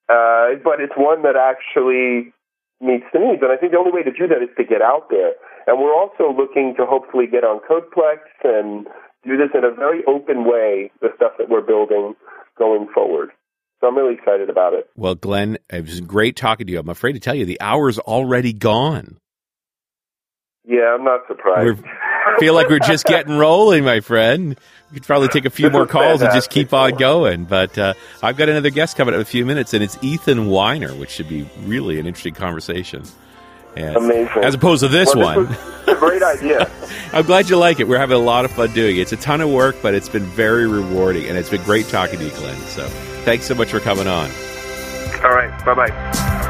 [0.10, 2.34] Uh, but it's one that actually
[2.82, 3.42] meets the needs.
[3.42, 5.34] And I think the only way to do that is to get out there.
[5.68, 8.88] And we're also looking to hopefully get on Codeplex and
[9.24, 12.16] do this in a very open way, the stuff that we're building
[12.58, 13.30] going forward.
[13.80, 14.90] So I'm really excited about it.
[14.96, 16.80] Well, Glenn, it was great talking to you.
[16.80, 19.18] I'm afraid to tell you the hour's already gone.
[20.66, 21.82] Yeah, I'm not surprised.
[21.82, 21.90] We
[22.40, 24.58] feel like we're just getting rolling, my friend.
[24.92, 27.46] We could probably take a few This more calls and just keep on going.
[27.46, 30.48] But uh, I've got another guest coming up in a few minutes, and it's Ethan
[30.48, 33.04] Weiner, which should be really an interesting conversation.
[33.76, 34.44] And Amazing.
[34.44, 35.58] As opposed to this Well, one.
[35.88, 36.70] a great idea.
[37.14, 37.88] I'm glad you like it.
[37.88, 39.02] We're having a lot of fun doing it.
[39.02, 42.20] It's a ton of work, but it's been very rewarding, and it's been great talking
[42.20, 42.60] to you, Glenn.
[42.68, 42.88] So
[43.26, 44.30] thanks so much for coming on.
[45.24, 45.66] All right.
[45.66, 46.50] Bye bye.